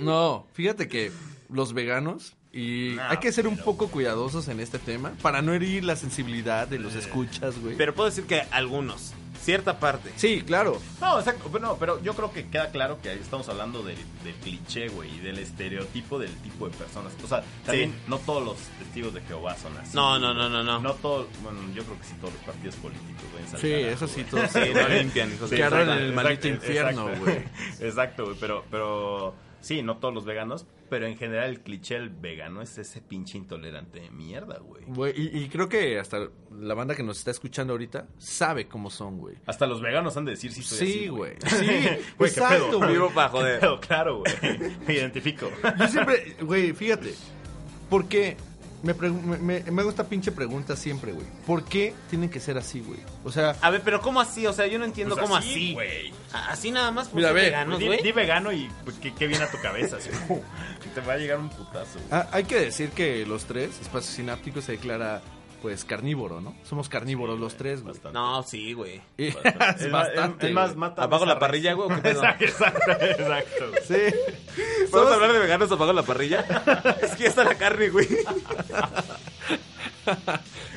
No, 0.00 0.46
fíjate 0.52 0.88
que 0.88 1.12
los 1.50 1.72
veganos 1.72 2.34
y 2.52 2.94
No, 2.96 3.02
hay 3.02 3.18
que 3.18 3.30
ser 3.32 3.46
un 3.46 3.56
poco 3.58 3.88
cuidadosos 3.88 4.48
en 4.48 4.60
este 4.60 4.78
tema 4.78 5.12
para 5.22 5.42
no 5.42 5.52
herir 5.52 5.84
la 5.84 5.96
sensibilidad 5.96 6.66
de 6.66 6.78
los 6.78 6.94
escuchas, 6.94 7.58
güey. 7.60 7.76
Pero 7.76 7.94
puedo 7.94 8.08
decir 8.08 8.24
que 8.24 8.42
algunos, 8.50 9.12
cierta 9.48 9.80
parte. 9.80 10.12
sí, 10.16 10.42
claro. 10.42 10.78
No, 11.00 11.18
exacto. 11.18 11.48
Pero, 11.50 11.64
no, 11.66 11.76
pero 11.78 12.02
yo 12.02 12.12
creo 12.14 12.30
que 12.30 12.48
queda 12.48 12.70
claro 12.70 12.98
que 13.02 13.08
ahí 13.08 13.18
estamos 13.18 13.48
hablando 13.48 13.82
del, 13.82 13.96
del 14.22 14.34
cliché, 14.34 14.88
güey. 14.88 15.14
Y 15.14 15.20
del 15.20 15.38
estereotipo 15.38 16.18
del 16.18 16.34
tipo 16.42 16.68
de 16.68 16.76
personas. 16.76 17.14
O 17.24 17.26
sea, 17.26 17.42
también 17.64 17.94
no 18.08 18.18
todos 18.18 18.44
los 18.44 18.56
testigos 18.78 19.14
de 19.14 19.22
Jehová 19.22 19.56
son 19.56 19.74
así. 19.78 19.96
No, 19.96 20.18
no, 20.18 20.34
no, 20.34 20.50
no, 20.50 20.62
no. 20.62 20.80
No 20.80 20.92
todos, 20.94 21.26
bueno, 21.42 21.60
yo 21.74 21.82
creo 21.82 21.98
que 21.98 22.04
sí 22.04 22.14
todos 22.20 22.34
los 22.34 22.42
partidos 22.42 22.74
políticos, 22.76 23.24
güey. 23.32 23.60
Sí, 23.60 23.72
eso 23.72 24.06
sí, 24.06 24.24
todos. 24.24 24.50
Sí, 24.50 24.60
no 24.74 24.88
limpian, 24.88 25.32
hijos 25.32 25.48
de 25.48 25.56
Que 25.56 25.64
ardan 25.64 25.80
en 25.80 25.86
puta. 25.94 26.02
el 26.04 26.12
maldito 26.12 26.48
infierno, 26.48 27.08
güey. 27.16 27.44
Exacto, 27.80 28.26
güey, 28.26 28.36
pero, 28.38 28.64
pero 28.70 29.34
sí, 29.60 29.82
no 29.82 29.98
todos 29.98 30.14
los 30.14 30.24
veganos, 30.24 30.66
pero 30.88 31.06
en 31.06 31.16
general 31.16 31.50
el 31.50 31.60
cliché 31.60 31.94
del 31.94 32.08
vegano 32.10 32.62
es 32.62 32.78
ese 32.78 33.00
pinche 33.02 33.36
intolerante 33.38 34.00
de 34.00 34.10
mierda, 34.10 34.58
güey. 34.58 34.84
Güey, 34.86 35.12
y, 35.20 35.38
y 35.44 35.48
creo 35.48 35.68
que 35.68 35.98
hasta 35.98 36.28
la 36.58 36.74
banda 36.74 36.94
que 36.94 37.02
nos 37.02 37.18
está 37.18 37.30
escuchando 37.30 37.74
ahorita 37.74 38.06
sabe 38.18 38.68
cómo 38.68 38.88
son, 38.90 39.18
güey. 39.18 39.36
Hasta 39.46 39.66
los 39.66 39.80
veganos 39.82 40.16
han 40.16 40.24
de 40.24 40.30
decir 40.32 40.52
sí 40.52 40.62
soy 40.62 40.78
Sí, 40.78 40.84
así, 40.84 41.08
güey. 41.08 41.34
güey. 41.34 41.36
Sí, 41.50 41.66
Güey, 41.66 42.30
¿qué 42.32 42.40
exacto, 42.40 42.66
pedo? 42.68 42.78
güey. 42.78 42.92
Vivo 42.92 43.10
para 43.10 43.28
joder. 43.28 43.60
Pero 43.60 43.80
claro, 43.80 44.18
güey. 44.20 44.32
Me 44.86 44.94
identifico. 44.94 45.50
Yo 45.78 45.88
siempre, 45.88 46.36
güey, 46.40 46.72
fíjate. 46.72 47.14
Porque 47.90 48.36
me, 48.82 48.94
me, 48.94 49.38
me- 49.38 49.70
me 49.70 49.80
hago 49.82 49.90
esta 49.90 50.04
pinche 50.08 50.30
pregunta 50.32 50.76
siempre, 50.76 51.12
güey. 51.12 51.26
¿Por 51.46 51.64
qué 51.64 51.94
tienen 52.10 52.28
que 52.30 52.38
ser 52.40 52.56
así, 52.58 52.80
güey? 52.80 53.00
O 53.24 53.32
sea, 53.32 53.56
A 53.60 53.70
ver, 53.70 53.82
pero 53.84 54.00
¿cómo 54.00 54.20
así? 54.20 54.46
O 54.46 54.52
sea, 54.52 54.66
yo 54.66 54.78
no 54.78 54.84
entiendo 54.84 55.14
Pues 55.16 55.24
cómo 55.24 55.36
así, 55.36 55.76
así. 55.78 56.12
Así 56.32 56.70
nada 56.70 56.90
más 56.90 57.12
Mira, 57.12 57.32
ve, 57.32 57.42
veganos, 57.42 57.78
Di, 57.78 57.86
güey. 57.86 58.02
di 58.02 58.12
vegano 58.12 58.52
y 58.52 58.68
pues, 58.84 58.96
que, 58.98 59.14
que 59.14 59.26
viene 59.26 59.44
a 59.44 59.50
tu 59.50 59.60
cabeza. 59.60 59.96
así, 59.96 60.10
te 60.94 61.00
va 61.00 61.14
a 61.14 61.16
llegar 61.16 61.38
un 61.38 61.48
putazo. 61.48 61.98
ah, 62.10 62.28
hay 62.32 62.44
que 62.44 62.58
decir 62.60 62.90
que 62.90 63.24
los 63.26 63.44
tres, 63.44 63.70
espacio 63.80 64.12
sináptico, 64.12 64.60
se 64.60 64.72
declara, 64.72 65.22
pues, 65.60 65.84
carnívoro, 65.84 66.40
¿no? 66.40 66.54
Somos 66.64 66.88
carnívoros 66.88 67.38
los 67.38 67.56
tres, 67.56 67.82
güey. 67.82 67.92
Bastante. 67.94 68.18
No, 68.18 68.42
sí, 68.42 68.72
güey. 68.72 69.00
Es 69.16 69.90
bastante. 69.90 70.48
es 70.48 70.52
más, 70.52 70.76
mata 70.76 71.04
¿Apago 71.04 71.26
la 71.26 71.38
parrilla, 71.38 71.72
güey? 71.74 71.90
Exacto, 72.04 72.44
exacto. 72.44 73.64
Sí. 73.86 73.94
¿Podemos 74.90 74.90
Somos- 74.90 75.12
hablar 75.14 75.32
de 75.32 75.38
veganos 75.38 75.72
apago 75.72 75.92
la 75.92 76.02
parrilla? 76.02 76.40
es 77.02 77.12
que 77.16 77.24
ya 77.24 77.28
está 77.28 77.44
la 77.44 77.56
carne, 77.56 77.88
güey. 77.90 78.06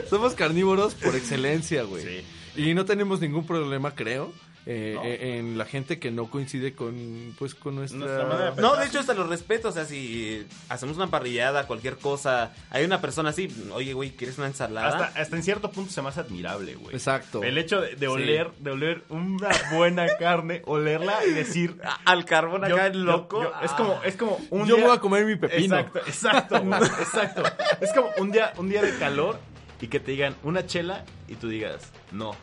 Somos 0.09 0.33
carnívoros 0.33 0.95
por 0.95 1.15
excelencia, 1.15 1.83
güey. 1.83 2.03
Sí. 2.03 2.25
Y 2.55 2.73
no 2.73 2.85
tenemos 2.85 3.21
ningún 3.21 3.45
problema, 3.45 3.95
creo, 3.95 4.33
eh, 4.65 4.93
No. 4.95 5.03
eh, 5.03 5.37
en 5.39 5.57
la 5.57 5.65
gente 5.65 5.97
que 5.99 6.11
no 6.11 6.29
coincide 6.29 6.73
con, 6.73 7.35
pues, 7.39 7.55
con 7.55 7.75
nuestra... 7.75 7.99
Nuestra 7.99 8.25
manera 8.25 8.51
de 8.51 8.61
No, 8.61 8.75
de 8.75 8.85
hecho, 8.85 8.99
hasta 8.99 9.13
los 9.13 9.27
respeto. 9.27 9.69
O 9.69 9.71
sea, 9.71 9.85
si 9.85 10.45
hacemos 10.69 10.97
una 10.97 11.07
parrillada, 11.07 11.65
cualquier 11.67 11.97
cosa, 11.97 12.53
hay 12.69 12.85
una 12.85 13.01
persona 13.01 13.29
así, 13.31 13.47
oye, 13.73 13.93
güey, 13.93 14.11
¿quieres 14.11 14.37
una 14.37 14.47
ensalada? 14.47 15.05
Hasta, 15.07 15.19
hasta 15.21 15.35
en 15.35 15.43
cierto 15.43 15.71
punto 15.71 15.91
se 15.91 16.01
me 16.01 16.09
hace 16.09 16.19
admirable, 16.19 16.75
güey. 16.75 16.95
Exacto. 16.95 17.43
El 17.43 17.57
hecho 17.57 17.81
de, 17.81 17.95
de 17.95 18.07
oler, 18.07 18.51
de 18.59 18.71
oler 18.71 19.03
una 19.09 19.49
buena 19.73 20.05
carne, 20.17 20.61
olerla 20.65 21.25
y 21.25 21.31
decir 21.31 21.79
Al 22.05 22.25
carbón 22.25 22.63
acá, 22.63 22.89
yo- 22.89 22.99
loco. 22.99 23.41
yo- 23.43 23.51
es 23.63 23.71
como, 23.71 24.01
es 24.03 24.15
como 24.15 24.39
un 24.51 24.67
Yo 24.67 24.75
día- 24.75 24.85
voy 24.85 24.95
a 24.95 24.99
comer 24.99 25.25
mi 25.25 25.35
pepino. 25.37 25.77
Exacto, 25.79 25.99
exacto, 26.07 26.61
güey, 26.63 26.81
exacto. 26.83 27.43
Es 27.81 27.91
como 27.93 28.09
un 28.19 28.31
día, 28.31 28.53
un 28.57 28.69
día 28.69 28.81
de 28.81 28.95
calor 28.97 29.39
y 29.79 29.87
que 29.87 29.99
te 29.99 30.11
digan 30.11 30.35
una 30.43 30.65
chela 30.67 31.03
y 31.27 31.33
tú 31.35 31.47
digas, 31.49 31.91
no. 32.11 32.35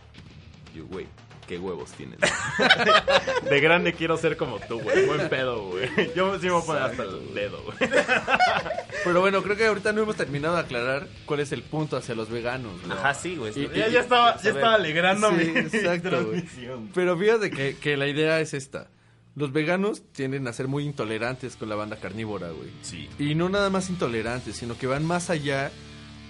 Yo, 0.75 0.85
güey, 0.87 1.07
qué 1.49 1.59
huevos 1.59 1.90
tienes. 1.93 2.19
De 3.50 3.61
grande 3.61 3.93
quiero 3.95 4.17
ser 4.17 4.37
como 4.37 4.59
tú, 4.61 4.78
güey. 4.81 5.07
Buen 5.07 5.28
pedo, 5.28 5.69
güey. 5.71 5.88
Yo 6.14 6.38
sí 6.38 6.47
me 6.47 6.52
voy 6.52 6.62
a 6.62 6.67
poner 6.67 6.83
hasta 6.83 7.02
el 7.05 7.35
dedo, 7.35 7.62
güey. 7.64 7.76
Pero 9.05 9.21
bueno, 9.21 9.43
creo 9.43 9.57
que 9.57 9.67
ahorita 9.67 9.93
no 9.93 10.02
hemos 10.02 10.17
terminado 10.17 10.55
de 10.55 10.61
aclarar 10.61 11.09
cuál 11.25 11.40
es 11.40 11.50
el 11.52 11.62
punto 11.62 11.97
hacia 11.97 12.14
los 12.14 12.28
veganos. 12.31 12.73
Ajá, 12.90 13.14
sí, 13.14 13.37
güey. 13.37 13.52
Y- 13.59 13.69
Ya, 13.76 13.88
ya 13.88 14.00
estaba, 14.00 14.40
ya 14.40 14.50
estaba 14.50 14.75
alegrando 14.75 15.31
Sí, 15.31 15.37
mi 15.55 15.59
exacto, 15.61 16.11
güey. 16.25 16.43
transmisión. 16.43 16.90
Pero 16.95 17.17
fíjate 17.19 17.50
que, 17.50 17.76
que 17.76 17.97
la 17.97 18.07
idea 18.07 18.40
es 18.40 18.55
esta. 18.55 18.88
Los 19.35 19.52
veganos 19.52 20.02
tienden 20.12 20.49
a 20.49 20.52
ser 20.52 20.67
muy 20.69 20.85
intolerantes 20.85 21.57
con 21.57 21.69
la 21.69 21.76
banda 21.76 21.97
carnívora, 21.97 22.49
güey. 22.50 22.71
Sí. 22.83 23.09
Y 23.19 23.35
no 23.37 23.49
nada 23.49 23.71
más 23.71 23.88
intolerantes, 23.88 24.57
sino 24.57 24.76
que 24.76 24.87
van 24.88 25.05
más 25.07 25.31
allá 25.31 25.71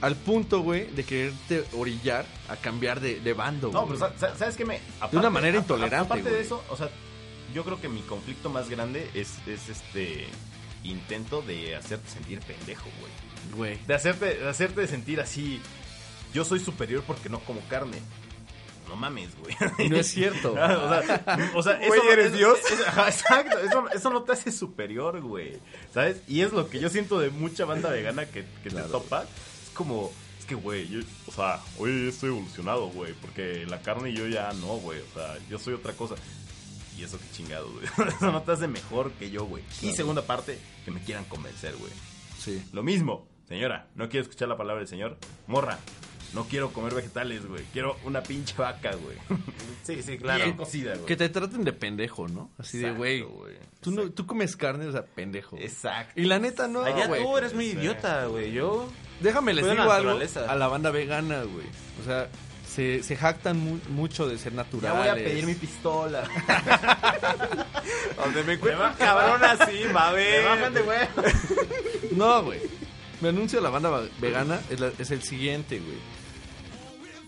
al 0.00 0.14
punto, 0.16 0.60
güey, 0.60 0.86
de 0.92 1.04
quererte 1.04 1.64
orillar 1.76 2.24
a 2.48 2.56
cambiar 2.56 3.00
de, 3.00 3.20
de 3.20 3.32
bando, 3.32 3.70
No, 3.72 3.86
güey. 3.86 3.98
pero 3.98 4.12
sa- 4.12 4.18
sa- 4.18 4.36
¿sabes 4.36 4.56
qué 4.56 4.64
me...? 4.64 4.80
una 5.12 5.30
manera 5.30 5.56
a- 5.56 5.60
a- 5.60 5.62
intolerante, 5.62 6.06
Aparte 6.06 6.22
güey. 6.22 6.34
de 6.34 6.40
eso, 6.40 6.62
o 6.68 6.76
sea, 6.76 6.88
yo 7.54 7.64
creo 7.64 7.80
que 7.80 7.88
mi 7.88 8.00
conflicto 8.02 8.48
más 8.50 8.68
grande 8.70 9.08
es, 9.14 9.34
es 9.46 9.68
este 9.68 10.26
intento 10.84 11.42
de 11.42 11.74
hacerte 11.76 12.08
sentir 12.10 12.40
pendejo, 12.40 12.88
güey. 13.00 13.12
Güey. 13.74 13.86
De 13.86 13.94
hacerte, 13.94 14.36
de 14.36 14.48
hacerte 14.48 14.86
sentir 14.86 15.20
así, 15.20 15.60
yo 16.32 16.44
soy 16.44 16.60
superior 16.60 17.02
porque 17.06 17.28
no 17.28 17.40
como 17.40 17.60
carne. 17.68 17.98
No 18.88 18.96
mames, 18.96 19.30
güey. 19.38 19.54
No 19.90 19.96
es 19.96 20.06
cierto. 20.08 20.52
o 20.52 20.56
sea, 20.56 21.24
o 21.54 21.62
sea, 21.62 21.80
Güey, 21.86 22.00
¿eres 22.10 22.26
es- 22.26 22.32
Dios? 22.38 22.58
exacto, 23.06 23.58
eso, 23.58 23.84
eso 23.92 24.10
no 24.10 24.22
te 24.22 24.32
hace 24.32 24.50
superior, 24.52 25.20
güey. 25.20 25.58
¿Sabes? 25.92 26.22
Y 26.28 26.40
es 26.42 26.52
lo 26.52 26.68
que 26.70 26.78
yo 26.80 26.88
siento 26.88 27.18
de 27.18 27.30
mucha 27.30 27.64
banda 27.64 27.90
vegana 27.90 28.26
que, 28.26 28.44
que 28.62 28.70
te 28.70 28.80
topa. 28.82 29.24
Como, 29.78 30.10
es 30.40 30.44
que, 30.44 30.56
güey, 30.56 30.88
yo, 30.88 30.98
o 31.28 31.30
sea, 31.30 31.60
hoy 31.78 32.08
estoy 32.08 32.30
evolucionado, 32.30 32.88
güey, 32.88 33.12
porque 33.14 33.64
la 33.64 33.80
carne 33.80 34.10
y 34.10 34.14
yo 34.14 34.26
ya 34.26 34.52
no, 34.54 34.78
güey. 34.78 34.98
O 34.98 35.14
sea, 35.14 35.38
yo 35.48 35.56
soy 35.56 35.74
otra 35.74 35.92
cosa. 35.92 36.16
Y 36.98 37.04
eso 37.04 37.16
qué 37.16 37.26
chingado, 37.32 37.70
güey. 37.70 37.86
Eso 38.08 38.32
no 38.32 38.42
te 38.42 38.50
hace 38.50 38.66
mejor 38.66 39.12
que 39.12 39.30
yo, 39.30 39.44
güey. 39.44 39.62
Y 39.82 39.92
segunda 39.92 40.22
parte, 40.22 40.58
que 40.84 40.90
me 40.90 41.00
quieran 41.00 41.24
convencer, 41.26 41.76
güey. 41.76 41.92
Sí. 42.40 42.60
Lo 42.72 42.82
mismo, 42.82 43.28
señora, 43.46 43.86
no 43.94 44.08
quiero 44.08 44.24
escuchar 44.24 44.48
la 44.48 44.56
palabra 44.56 44.80
del 44.80 44.88
señor. 44.88 45.16
Morra, 45.46 45.78
no 46.34 46.44
quiero 46.44 46.72
comer 46.72 46.94
vegetales, 46.94 47.46
güey. 47.46 47.64
Quiero 47.72 47.96
una 48.04 48.22
pinche 48.22 48.54
vaca, 48.56 48.90
güey. 48.96 49.16
Sí, 49.82 50.02
sí, 50.02 50.18
claro. 50.18 50.44
Bien 50.44 50.54
cocida, 50.56 50.92
güey. 50.94 51.06
Que 51.06 51.16
te 51.16 51.30
traten 51.30 51.64
de 51.64 51.72
pendejo, 51.72 52.28
¿no? 52.28 52.50
Así 52.58 52.76
de, 52.76 52.84
Exacto, 52.88 52.98
güey. 52.98 53.20
güey. 53.22 53.56
Tú, 53.80 53.90
no, 53.90 54.10
tú 54.10 54.26
comes 54.26 54.54
carne, 54.54 54.86
o 54.86 54.92
sea, 54.92 55.02
pendejo. 55.06 55.52
güey. 55.56 55.64
Exacto. 55.64 56.12
Y 56.20 56.24
la 56.24 56.38
neta, 56.38 56.68
no, 56.68 56.82
Allá 56.84 57.06
güey. 57.06 57.22
tú 57.22 57.38
eres 57.38 57.54
muy 57.54 57.66
idiota, 57.68 58.26
güey. 58.26 58.52
Yo. 58.52 58.86
Déjame 59.20 59.54
les 59.54 59.64
digo 59.68 59.90
algo 59.90 60.20
a 60.46 60.54
la 60.56 60.68
banda 60.68 60.90
vegana, 60.90 61.42
güey. 61.44 61.64
O 62.02 62.04
sea, 62.04 62.28
se, 62.68 63.02
se 63.02 63.16
jactan 63.16 63.58
mu- 63.58 63.80
mucho 63.88 64.28
de 64.28 64.36
ser 64.36 64.52
Ya 64.52 64.56
naturales. 64.58 64.98
voy 64.98 65.08
a 65.08 65.14
pedir 65.14 65.46
mi 65.46 65.54
pistola. 65.54 66.24
Donde 68.16 68.42
me 68.44 68.52
encuentro 68.54 68.86
un 68.86 68.92
cabrón 68.94 69.42
así, 69.44 69.84
va 69.94 70.08
a 70.08 70.12
ver. 70.12 70.42
Me 70.42 70.48
bajan 70.48 70.74
de 70.74 70.80
güey. 70.82 70.98
No, 72.12 72.42
güey. 72.44 72.60
Mi 73.20 73.28
anuncio 73.28 73.58
a 73.58 73.62
la 73.62 73.70
banda 73.70 74.02
vegana 74.20 74.60
es, 74.70 74.80
la- 74.80 74.92
es 74.98 75.10
el 75.10 75.22
siguiente, 75.22 75.78
güey. 75.80 75.96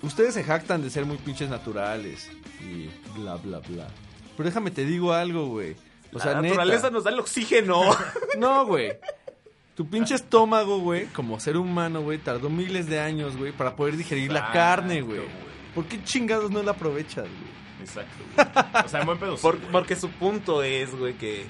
Ustedes 0.02 0.34
se 0.34 0.44
jactan 0.44 0.82
de 0.82 0.90
ser 0.90 1.04
muy 1.04 1.16
pinches 1.18 1.50
naturales 1.50 2.30
y 2.60 2.88
bla, 3.18 3.36
bla, 3.36 3.58
bla. 3.60 3.86
Pero 4.36 4.48
déjame 4.48 4.70
te 4.70 4.84
digo 4.86 5.12
algo, 5.12 5.46
güey. 5.46 5.76
O 6.12 6.18
sea, 6.18 6.32
la 6.32 6.40
neta. 6.42 6.54
naturaleza 6.56 6.90
nos 6.90 7.04
da 7.04 7.10
el 7.10 7.20
oxígeno. 7.20 7.82
No, 8.38 8.64
güey. 8.66 8.92
Tu 9.74 9.86
pinche 9.88 10.14
estómago, 10.14 10.78
güey, 10.78 11.06
como 11.06 11.38
ser 11.40 11.56
humano, 11.56 12.00
güey, 12.02 12.18
tardó 12.18 12.48
miles 12.50 12.86
de 12.86 13.00
años, 13.00 13.36
güey, 13.36 13.52
para 13.52 13.76
poder 13.76 13.96
digerir 13.96 14.30
la 14.32 14.50
carne, 14.52 15.00
güey. 15.02 15.20
¿Por 15.74 15.84
qué 15.86 16.02
chingados 16.04 16.50
no 16.50 16.62
la 16.62 16.72
aprovechas, 16.72 17.24
güey? 17.24 17.60
Exacto, 17.80 18.24
güey. 18.34 18.84
O 18.84 18.88
sea, 18.88 19.00
en 19.00 19.06
buen 19.06 19.18
pedo. 19.18 19.36
Por- 19.36 19.58
porque 19.70 19.96
su 19.96 20.10
punto 20.10 20.62
es, 20.62 20.94
güey, 20.94 21.14
que, 21.14 21.46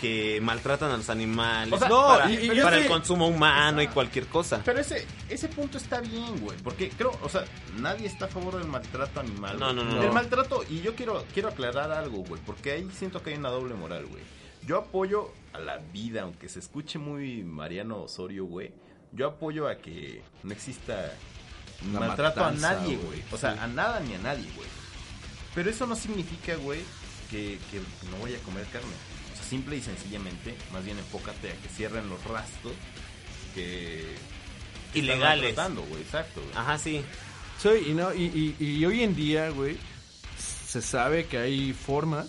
que 0.00 0.40
maltratan 0.42 0.90
a 0.90 0.96
los 0.96 1.08
animales. 1.10 1.72
O 1.72 1.78
sea, 1.78 1.88
no, 1.88 2.06
para, 2.06 2.30
y- 2.30 2.36
y 2.50 2.54
yo 2.54 2.62
para 2.64 2.76
sé- 2.76 2.82
el 2.82 2.88
consumo 2.88 3.28
humano 3.28 3.80
y 3.82 3.88
cualquier 3.88 4.26
cosa. 4.26 4.60
Pero 4.64 4.80
ese, 4.80 5.06
ese 5.28 5.48
punto 5.48 5.78
está 5.78 6.00
bien, 6.00 6.38
güey. 6.40 6.56
Porque 6.62 6.90
creo, 6.90 7.12
o 7.22 7.28
sea, 7.28 7.44
nadie 7.78 8.06
está 8.06 8.26
a 8.26 8.28
favor 8.28 8.58
del 8.58 8.68
maltrato 8.68 9.20
animal. 9.20 9.58
No, 9.58 9.72
güey. 9.72 9.76
no, 9.76 9.84
no. 9.84 10.00
Del 10.02 10.12
maltrato, 10.12 10.62
y 10.68 10.80
yo 10.82 10.94
quiero, 10.94 11.24
quiero 11.32 11.48
aclarar 11.48 11.90
algo, 11.92 12.18
güey. 12.24 12.40
Porque 12.44 12.72
ahí 12.72 12.88
siento 12.96 13.22
que 13.22 13.30
hay 13.30 13.36
una 13.36 13.48
doble 13.50 13.74
moral, 13.74 14.06
güey. 14.06 14.22
Yo 14.66 14.78
apoyo 14.78 15.30
a 15.52 15.58
la 15.60 15.78
vida, 15.78 16.22
aunque 16.22 16.48
se 16.48 16.58
escuche 16.58 16.98
muy 16.98 17.42
Mariano 17.44 18.02
Osorio, 18.02 18.44
güey. 18.46 18.72
Yo 19.12 19.28
apoyo 19.28 19.68
a 19.68 19.76
que 19.76 20.22
no 20.42 20.52
exista 20.52 21.12
maltrato 21.92 22.40
matanza, 22.40 22.70
a 22.70 22.74
nadie, 22.74 22.96
güey. 22.96 23.06
güey. 23.20 23.24
O 23.32 23.36
sea, 23.38 23.52
a 23.62 23.66
nada 23.66 24.00
ni 24.00 24.14
a 24.14 24.18
nadie, 24.18 24.46
güey. 24.56 24.68
Pero 25.54 25.70
eso 25.70 25.86
no 25.86 25.94
significa, 25.96 26.56
güey, 26.56 26.80
que, 27.30 27.58
que 27.70 27.80
no 28.10 28.16
voy 28.18 28.34
a 28.34 28.38
comer 28.40 28.64
carne. 28.66 28.88
Simple 29.48 29.76
y 29.76 29.80
sencillamente, 29.80 30.54
más 30.72 30.84
bien 30.84 30.98
enfócate 30.98 31.50
a 31.50 31.54
que 31.54 31.68
cierren 31.68 32.08
los 32.08 32.22
rastros 32.24 32.74
que... 33.54 34.04
Ilegales. 34.94 35.54
güey. 35.54 36.02
Exacto, 36.02 36.40
güey. 36.40 36.52
Ajá, 36.56 36.78
sí. 36.78 37.02
Soy, 37.60 37.88
y, 37.90 37.94
no, 37.94 38.12
y, 38.14 38.54
y- 38.58 38.64
y 38.64 38.84
hoy 38.86 39.02
en 39.02 39.14
día, 39.14 39.50
güey, 39.50 39.76
se 40.38 40.80
sabe 40.82 41.26
que 41.26 41.38
hay 41.38 41.72
formas 41.72 42.28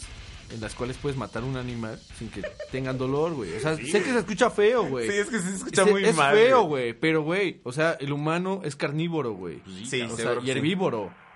en 0.52 0.62
las 0.62 0.74
cuales 0.76 0.98
puedes 0.98 1.18
matar 1.18 1.44
un 1.44 1.58
animal 1.58 2.00
sin 2.18 2.30
que 2.30 2.42
tengan 2.72 2.98
dolor, 2.98 3.34
güey. 3.34 3.54
O 3.56 3.60
sea, 3.60 3.76
sé 3.76 3.84
que 4.04 4.12
se 4.12 4.20
escucha 4.20 4.50
feo, 4.50 4.84
güey. 4.86 5.10
Sí, 5.10 5.18
es 5.18 5.28
que 5.28 5.40
se 5.40 5.56
escucha 5.56 5.84
Es- 5.84 5.92
muy 5.92 6.04
es 6.06 6.16
mal. 6.16 6.36
feo, 6.36 6.64
güey. 6.64 6.94
pero, 6.94 7.22
güey, 7.24 7.60
o 7.64 7.72
sea, 7.72 7.98
el 8.00 8.12
humano 8.14 8.62
es 8.64 8.76
carnívoro, 8.76 9.32
güey. 9.34 9.62
Sí, 9.86 10.02
O 10.04 10.16
sea, 10.16 10.34
y 10.44 10.48
sí. 10.48 10.52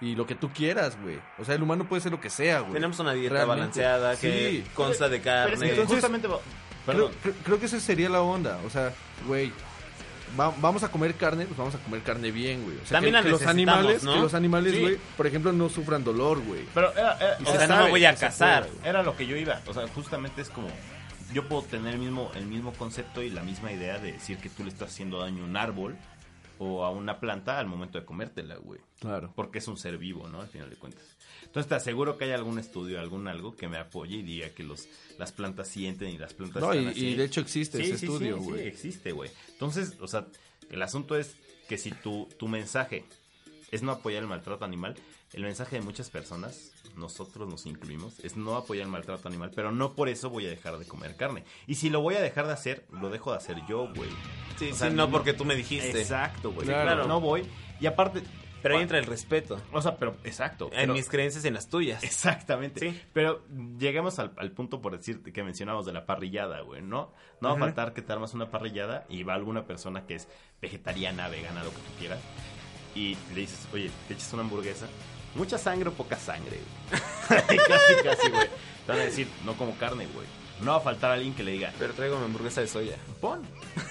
Y 0.01 0.15
lo 0.15 0.25
que 0.25 0.35
tú 0.35 0.49
quieras, 0.49 0.97
güey. 1.01 1.19
O 1.39 1.45
sea, 1.45 1.55
el 1.55 1.61
humano 1.63 1.87
puede 1.87 2.01
ser 2.01 2.11
lo 2.11 2.19
que 2.19 2.29
sea, 2.29 2.61
güey. 2.61 2.73
Tenemos 2.73 2.99
una 2.99 3.13
dieta 3.13 3.35
Realmente. 3.35 3.59
balanceada 3.81 4.15
que 4.17 4.49
Sí. 4.49 4.63
consta 4.73 5.07
de 5.09 5.19
Pero 5.19 5.23
carne. 5.23 5.53
es 5.53 5.59
que 5.61 5.69
Entonces- 5.69 5.93
justamente... 5.95 6.27
Creo, 6.27 6.41
Perdón. 6.85 7.11
creo- 7.21 7.35
creo 7.43 7.59
que 7.59 7.65
esa 7.67 7.79
sería 7.79 8.09
la 8.09 8.21
onda. 8.21 8.59
O 8.65 8.69
sea, 8.71 8.91
güey, 9.27 9.51
va- 10.39 10.53
vamos 10.59 10.81
a 10.83 10.89
comer 10.89 11.13
carne, 11.15 11.45
pues 11.45 11.55
vamos 11.57 11.75
a 11.75 11.77
comer 11.77 12.01
carne 12.01 12.31
bien, 12.31 12.63
güey. 12.63 12.77
O 12.77 12.85
sea, 12.85 12.97
También 12.97 13.13
que, 13.13 13.19
la 13.19 13.23
que 13.23 13.29
los 13.29 13.45
animales, 13.45 14.03
¿no? 14.03 14.13
que 14.13 14.19
los 14.19 14.33
animales, 14.33 14.73
Sí. 14.73 14.81
güey, 14.81 14.97
por 15.15 15.27
ejemplo, 15.27 15.51
no 15.51 15.69
sufran 15.69 16.03
dolor, 16.03 16.41
güey. 16.43 16.65
Pero 16.73 16.91
era, 16.93 17.17
o 17.39 17.45
se 17.51 17.57
sea, 17.57 17.67
no 17.67 17.83
me 17.83 17.89
voy 17.91 18.05
a 18.05 18.15
puede. 18.15 18.67
era 18.83 19.03
lo 19.03 19.15
que 19.15 19.27
yo 19.27 19.35
iba. 19.37 19.61
O 19.67 19.73
sea, 19.73 19.87
justamente 19.89 20.41
es 20.41 20.49
como... 20.49 20.69
Yo 21.33 21.47
puedo 21.47 21.61
tener 21.61 21.93
el 21.93 21.99
mismo, 21.99 22.29
el 22.35 22.45
mismo 22.47 22.73
concepto 22.73 23.21
y 23.21 23.29
la 23.29 23.41
misma 23.43 23.71
idea 23.71 23.99
de 23.99 24.13
decir 24.13 24.37
que 24.39 24.49
tú 24.49 24.63
le 24.63 24.69
estás 24.69 24.89
haciendo 24.89 25.19
daño 25.19 25.43
a 25.43 25.45
un 25.45 25.55
árbol 25.55 25.95
o 26.63 26.85
a 26.85 26.91
una 26.91 27.19
planta 27.19 27.57
al 27.57 27.65
momento 27.65 27.97
de 27.99 28.05
comértela, 28.05 28.55
güey. 28.57 28.79
Claro. 28.99 29.33
Porque 29.35 29.57
es 29.57 29.67
un 29.67 29.77
ser 29.77 29.97
vivo, 29.97 30.27
¿no? 30.27 30.41
Al 30.41 30.47
final 30.47 30.69
de 30.69 30.75
cuentas. 30.75 31.03
Entonces 31.43 31.67
te 31.67 31.73
aseguro 31.73 32.19
que 32.19 32.25
hay 32.25 32.31
algún 32.33 32.59
estudio, 32.59 32.99
algún 32.99 33.27
algo 33.27 33.55
que 33.55 33.67
me 33.67 33.77
apoye 33.77 34.17
y 34.17 34.21
diga 34.21 34.49
que 34.51 34.63
los, 34.63 34.87
las 35.17 35.31
plantas 35.31 35.67
sienten 35.67 36.09
y 36.09 36.19
las 36.19 36.35
plantas 36.35 36.61
No, 36.61 36.71
y, 36.75 36.77
están 36.77 36.91
así. 36.91 37.07
y 37.07 37.15
de 37.15 37.23
hecho 37.25 37.41
existe 37.41 37.79
Sí, 37.79 37.85
ese 37.85 37.97
sí, 37.97 38.05
estudio, 38.05 38.37
sí, 38.37 38.43
güey. 38.43 38.61
Sí, 38.61 38.67
existe, 38.67 39.11
güey. 39.11 39.31
Entonces, 39.53 39.97
o 40.01 40.07
sea, 40.07 40.27
el 40.69 40.81
asunto 40.83 41.17
es 41.17 41.35
que 41.67 41.79
si 41.79 41.89
tu, 41.91 42.29
tu 42.37 42.47
mensaje 42.47 43.05
es 43.71 43.81
no 43.81 43.91
apoyar 43.91 44.21
el 44.21 44.29
maltrato 44.29 44.63
animal, 44.63 44.93
el 45.33 45.43
mensaje 45.43 45.77
de 45.77 45.81
muchas 45.81 46.09
personas, 46.09 46.71
nosotros 46.97 47.47
nos 47.47 47.65
incluimos, 47.65 48.19
es 48.19 48.35
no 48.35 48.55
apoyar 48.55 48.85
el 48.85 48.91
maltrato 48.91 49.27
animal, 49.27 49.51
pero 49.55 49.71
no 49.71 49.93
por 49.95 50.09
eso 50.09 50.29
voy 50.29 50.45
a 50.45 50.49
dejar 50.49 50.77
de 50.77 50.85
comer 50.85 51.15
carne. 51.15 51.43
Y 51.67 51.75
si 51.75 51.89
lo 51.89 52.01
voy 52.01 52.15
a 52.15 52.21
dejar 52.21 52.47
de 52.47 52.53
hacer, 52.53 52.85
lo 52.91 53.09
dejo 53.09 53.31
de 53.31 53.37
hacer 53.37 53.57
yo, 53.67 53.87
güey. 53.95 54.09
Sí, 54.57 54.71
O 54.71 54.75
sea, 54.75 54.89
sí, 54.89 54.95
no 54.95 55.09
porque 55.09 55.33
tú 55.33 55.45
me 55.45 55.55
dijiste. 55.55 55.99
Exacto, 56.01 56.51
güey. 56.51 56.67
Claro. 56.67 56.83
Claro. 56.91 57.07
No 57.07 57.21
voy. 57.21 57.43
Y 57.79 57.85
aparte... 57.85 58.23
Pero 58.61 58.75
ahí 58.75 58.83
entra 58.83 58.99
el 58.99 59.05
respeto. 59.07 59.59
O 59.71 59.81
sea, 59.81 59.97
pero 59.97 60.17
exacto. 60.23 60.65
En 60.67 60.81
pero- 60.81 60.93
mis 60.93 61.09
creencias 61.09 61.43
y 61.43 61.47
en 61.47 61.55
las 61.55 61.67
tuyas. 61.67 62.03
Exactamente. 62.03 62.79
Sí. 62.91 63.01
Pero 63.11 63.43
lleguemos 63.79 64.19
al, 64.19 64.33
al 64.37 64.51
punto 64.51 64.81
por 64.83 64.95
decirte 64.95 65.33
que 65.33 65.41
mencionamos 65.43 65.87
de 65.87 65.93
la 65.93 66.05
parrillada, 66.05 66.61
güey, 66.61 66.83
¿no? 66.83 67.11
No 67.41 67.49
va 67.49 67.55
a 67.55 67.57
faltar 67.57 67.93
que 67.95 68.03
te 68.03 68.13
armas 68.13 68.35
una 68.35 68.51
parrillada 68.51 69.07
y 69.09 69.23
va 69.23 69.33
alguna 69.33 69.65
persona 69.65 70.05
que 70.05 70.13
es 70.13 70.27
vegetariana, 70.61 71.27
vegana, 71.27 71.63
lo 71.63 71.71
que 71.71 71.77
tú 71.77 71.91
quieras, 71.97 72.19
y 72.93 73.17
le 73.33 73.41
dices, 73.41 73.67
oye, 73.73 73.89
te 74.07 74.13
echas 74.13 74.31
una 74.33 74.43
hamburguesa, 74.43 74.85
mucha 75.35 75.57
sangre 75.57 75.89
o 75.89 75.93
poca 75.93 76.17
sangre, 76.17 76.59
güey. 76.89 77.57
casi, 77.67 78.03
casi, 78.03 78.29
güey. 78.29 78.47
Te 78.85 78.91
van 78.91 79.01
a 79.01 79.05
decir, 79.05 79.27
no 79.45 79.53
como 79.55 79.75
carne, 79.77 80.07
güey. 80.13 80.25
No 80.61 80.71
va 80.73 80.77
a 80.77 80.81
faltar 80.81 81.11
alguien 81.11 81.33
que 81.33 81.43
le 81.43 81.53
diga, 81.53 81.73
Pero 81.79 81.93
traigo 81.93 82.19
mi 82.19 82.25
hamburguesa 82.25 82.61
de 82.61 82.67
soya. 82.67 82.95
pon. 83.19 83.41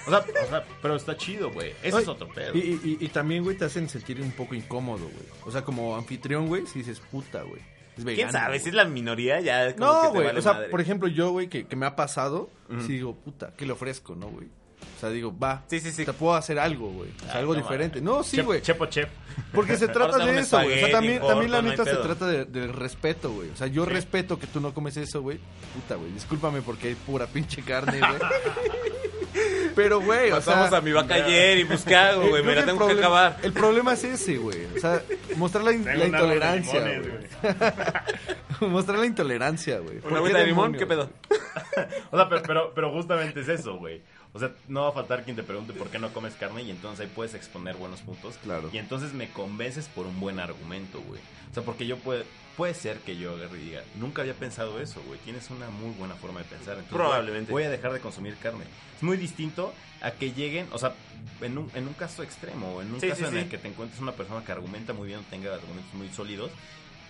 O 0.07 0.09
sea, 0.09 0.19
o 0.19 0.49
sea, 0.49 0.65
pero 0.81 0.95
está 0.95 1.17
chido, 1.17 1.51
güey. 1.51 1.73
Eso 1.83 1.99
es 1.99 2.07
otro 2.07 2.29
pedo. 2.29 2.55
Y, 2.55 2.59
y- 2.83 2.97
y 3.01 3.07
también, 3.09 3.43
güey, 3.43 3.57
te 3.57 3.65
hacen 3.65 3.89
sentir 3.89 4.21
un 4.21 4.31
poco 4.31 4.55
incómodo, 4.55 5.03
güey. 5.03 5.25
O 5.45 5.51
sea, 5.51 5.63
como 5.63 5.95
anfitrión, 5.97 6.47
güey, 6.47 6.65
si 6.67 6.79
dices 6.79 7.01
puta, 7.01 7.41
güey. 7.41 7.61
Es 7.97 8.05
vegano, 8.05 8.29
¿Quién 8.29 8.31
sabe? 8.31 8.59
Si 8.59 8.69
es 8.69 8.75
la 8.75 8.85
minoría, 8.85 9.41
ya 9.41 9.75
como 9.75 9.85
No, 9.91 10.09
güey. 10.11 10.27
vale 10.27 10.39
o 10.39 10.41
sea, 10.41 10.53
madre. 10.53 10.69
por 10.69 10.79
ejemplo, 10.79 11.09
yo, 11.09 11.31
güey, 11.31 11.49
que, 11.49 11.67
que 11.67 11.75
me 11.75 11.85
ha 11.85 11.97
pasado, 11.97 12.49
sí 12.85 12.93
digo, 12.93 13.15
puta, 13.15 13.53
¿qué 13.57 13.65
le 13.65 13.73
ofrezco, 13.73 14.15
no, 14.15 14.27
güey? 14.29 14.47
O 14.97 14.99
sea, 15.01 15.09
digo, 15.09 15.35
va. 15.37 15.63
Sí, 15.67 15.79
sí, 15.79 15.91
sí. 15.91 16.05
Te 16.05 16.13
puedo 16.13 16.35
hacer 16.35 16.59
algo, 16.59 16.89
güey. 16.91 17.09
O 17.09 17.23
sea, 17.23 17.33
Ay, 17.33 17.39
algo 17.39 17.53
no 17.55 17.61
diferente. 17.61 18.01
No, 18.01 18.21
sí, 18.23 18.37
Chep- 18.37 18.45
güey. 18.45 18.61
Chepo 18.61 18.85
chep. 18.85 19.09
Porque 19.51 19.75
se 19.77 19.87
trata 19.89 20.23
de 20.23 20.39
eso, 20.39 20.61
güey. 20.61 20.75
O 20.75 20.79
sea, 20.85 20.91
también, 20.91 21.21
también 21.21 21.51
la 21.51 21.61
no 21.61 21.69
neta 21.69 21.85
se 21.85 21.95
trata 21.95 22.27
de, 22.27 22.45
del 22.45 22.71
respeto, 22.73 23.31
güey. 23.31 23.49
O 23.49 23.55
sea, 23.55 23.65
yo 23.67 23.85
respeto 23.85 24.37
que 24.37 24.45
tú 24.47 24.59
no 24.61 24.73
comes 24.73 24.97
eso, 24.97 25.21
güey. 25.21 25.39
Puta, 25.73 25.95
güey. 25.95 26.11
Discúlpame 26.11 26.61
porque 26.61 26.89
hay 26.89 26.95
pura 26.95 27.25
pinche 27.25 27.63
carne, 27.63 27.99
güey. 27.99 28.11
Pero, 29.75 30.01
güey, 30.01 30.31
o 30.31 30.41
sea... 30.41 30.53
Pasamos 30.55 30.73
a 30.73 30.81
mi 30.81 30.91
vaca 30.91 31.13
ayer 31.15 31.59
y 31.59 31.65
pues 31.65 31.83
¿qué 31.83 31.95
hago, 31.95 32.23
eh, 32.23 32.29
güey? 32.29 32.43
Me 32.43 32.55
la 32.55 32.65
tengo 32.65 32.85
que 32.85 32.93
acabar. 32.93 33.37
El 33.41 33.53
problema 33.53 33.93
es 33.93 34.03
ese, 34.03 34.37
güey. 34.37 34.65
O 34.75 34.79
sea, 34.79 35.01
mostrar 35.37 35.63
la, 35.63 35.71
in- 35.71 35.87
intolerancia, 36.05 36.81
güey. 36.81 38.69
mostrar 38.69 38.99
la 38.99 39.05
intolerancia, 39.05 39.79
güey. 39.79 39.99
¿Por 39.99 40.11
¿Una 40.11 40.19
qué 40.19 40.25
agüita 40.25 40.39
de 40.39 40.45
limón? 40.47 40.73
¿Qué 40.73 40.85
pedo? 40.85 41.09
O 42.11 42.17
sea, 42.17 42.27
pero, 42.27 42.41
pero, 42.45 42.71
pero 42.75 42.91
justamente 42.91 43.39
es 43.39 43.47
eso, 43.47 43.77
güey. 43.77 44.01
O 44.33 44.39
sea, 44.39 44.51
no 44.69 44.83
va 44.83 44.89
a 44.89 44.93
faltar 44.93 45.23
quien 45.25 45.35
te 45.35 45.43
pregunte 45.43 45.73
por 45.73 45.89
qué 45.89 45.99
no 45.99 46.13
comes 46.13 46.35
carne 46.35 46.61
y 46.63 46.71
entonces 46.71 47.01
ahí 47.05 47.11
puedes 47.13 47.33
exponer 47.33 47.75
buenos 47.75 47.99
puntos. 48.01 48.35
Claro. 48.43 48.69
Y 48.71 48.77
entonces 48.77 49.13
me 49.13 49.29
convences 49.29 49.87
por 49.87 50.05
un 50.05 50.19
buen 50.21 50.39
argumento, 50.39 51.01
güey. 51.01 51.19
O 51.49 51.53
sea, 51.53 51.63
porque 51.63 51.85
yo 51.85 51.97
puedo... 51.97 52.23
Puede 52.57 52.73
ser 52.73 52.97
que 52.99 53.15
yo 53.17 53.33
agarre 53.35 53.57
y 53.59 53.65
diga, 53.65 53.81
nunca 53.95 54.21
había 54.21 54.33
pensado 54.33 54.79
eso, 54.81 55.01
güey. 55.07 55.17
Tienes 55.21 55.49
una 55.49 55.69
muy 55.69 55.91
buena 55.91 56.15
forma 56.15 56.39
de 56.39 56.45
pensar. 56.45 56.73
Entonces 56.75 56.93
Probablemente. 56.95 57.51
Voy, 57.51 57.63
a 57.63 57.69
dejar 57.69 57.93
de 57.93 57.99
consumir 58.01 58.35
carne. 58.37 58.65
Es 58.97 59.03
muy 59.03 59.15
distinto 59.17 59.73
a 60.01 60.11
que 60.11 60.33
lleguen, 60.33 60.67
o 60.73 60.77
sea, 60.77 60.93
en 61.39 61.57
un, 61.57 61.71
en 61.73 61.87
un 61.87 61.93
caso 61.93 62.23
extremo, 62.23 62.75
o 62.75 62.81
en 62.81 62.93
un 62.93 62.99
Sí, 63.01 63.07
caso 63.07 63.21
sí, 63.21 63.25
en 63.27 63.31
sí. 63.31 63.37
el 63.39 63.49
que 63.49 63.57
te 63.57 63.69
encuentres 63.69 64.01
una 64.01 64.11
persona 64.11 64.43
que 64.45 64.51
argumenta 64.51 64.91
muy 64.93 65.07
bien 65.07 65.19
o 65.19 65.23
tenga 65.29 65.53
argumentos 65.55 65.93
muy 65.93 66.09
sólidos, 66.09 66.51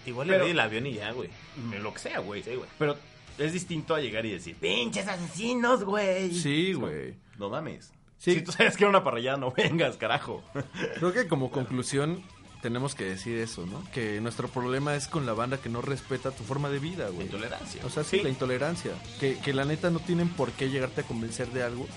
Igual 0.06 0.28
le 0.30 0.38
doy 0.40 0.52
el 0.52 0.60
avión 0.60 0.88
y 0.88 0.94
ya, 0.94 1.12
güey. 1.12 1.30
me- 1.70 1.80
lo 1.80 1.94
que 1.94 2.00
sea, 2.00 2.20
güey. 2.20 2.42
Sí, 2.44 2.56
güey. 2.56 2.68
Pero 2.80 2.98
es 3.42 3.54
distinto 3.54 3.96
a 3.96 4.00
llegar 4.02 4.26
y 4.26 4.32
decir, 4.32 4.56
pinches 4.56 5.08
asesinos, 5.08 5.84
güey. 5.84 6.34
Sí, 6.34 6.74
güey. 6.74 7.16
No 7.38 7.50
mames. 7.50 7.92
Sí. 8.18 8.36
Si 8.36 8.42
tú 8.42 8.52
sabes 8.52 8.78
que 8.78 8.84
era 8.84 8.90
una 8.90 9.04
parrillada, 9.04 9.38
no 9.38 9.52
vengas, 9.52 9.98
carajo. 9.98 10.44
Creo 11.00 11.12
que 11.12 11.28
como 11.28 11.50
conclusión 11.52 12.24
tenemos 12.62 12.94
que 12.94 13.04
decir 13.06 13.38
eso, 13.40 13.66
¿no? 13.66 13.84
Que 13.92 14.22
nuestro 14.22 14.48
problema 14.48 14.96
es 14.96 15.08
con 15.08 15.26
la 15.26 15.34
banda 15.34 15.58
que 15.58 15.70
no 15.70 15.82
respeta 15.82 16.30
tu 16.30 16.44
forma 16.44 16.70
de 16.70 16.78
vida, 16.78 17.10
güey. 17.10 17.26
Intolerancia. 17.26 17.84
O 17.86 17.90
sea, 17.90 18.04
sí, 18.04 18.18
Sí. 18.18 18.24
la 18.24 18.30
intolerancia. 18.30 18.92
Que, 19.20 19.40
que 19.40 19.54
la 19.54 19.66
neta 19.66 19.90
no 19.90 20.00
tienen 20.00 20.30
por 20.30 20.52
qué 20.52 20.70
llegarte 20.70 21.02
a 21.02 21.04
convencer 21.04 21.48
de 21.50 21.64
algo 21.64 21.88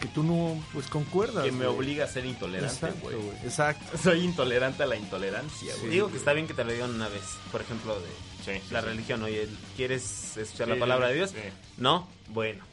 que 0.00 0.08
tú 0.08 0.22
no, 0.24 0.60
pues, 0.74 0.88
concuerdas. 0.88 1.44
que 1.44 1.52
me 1.52 1.66
güey. 1.66 1.76
obliga 1.78 2.04
a 2.04 2.08
ser 2.08 2.26
intolerante, 2.26 2.90
güey. 3.00 3.16
Exacto. 3.44 3.96
Soy 3.96 4.20
intolerante 4.24 4.82
a 4.82 4.86
la 4.86 4.96
intolerancia, 4.96 5.72
güey. 5.78 5.90
Digo 5.92 6.10
que 6.10 6.16
está 6.16 6.32
bien 6.32 6.48
que 6.48 6.54
te 6.54 6.64
lo 6.64 6.72
digan 6.72 6.90
una 6.92 7.08
vez. 7.08 7.22
Por 7.52 7.60
ejemplo, 7.60 7.94
de 8.00 8.08
Sí, 8.44 8.52
la 8.70 8.80
sí. 8.80 8.86
religión. 8.86 9.22
Oye, 9.22 9.48
¿quieres 9.76 10.36
escuchar 10.36 10.66
Sí, 10.66 10.72
la 10.74 10.78
palabra 10.78 11.08
de 11.08 11.14
Dios? 11.14 11.30
sí. 11.30 11.38
No. 11.78 12.08
Bueno. 12.28 12.64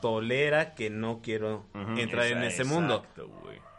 Tolera 0.00 0.74
que 0.74 0.90
no 0.90 1.20
quiero 1.22 1.64
entrar 1.96 2.26
en 2.26 2.42
ese 2.42 2.64
mundo. 2.64 3.04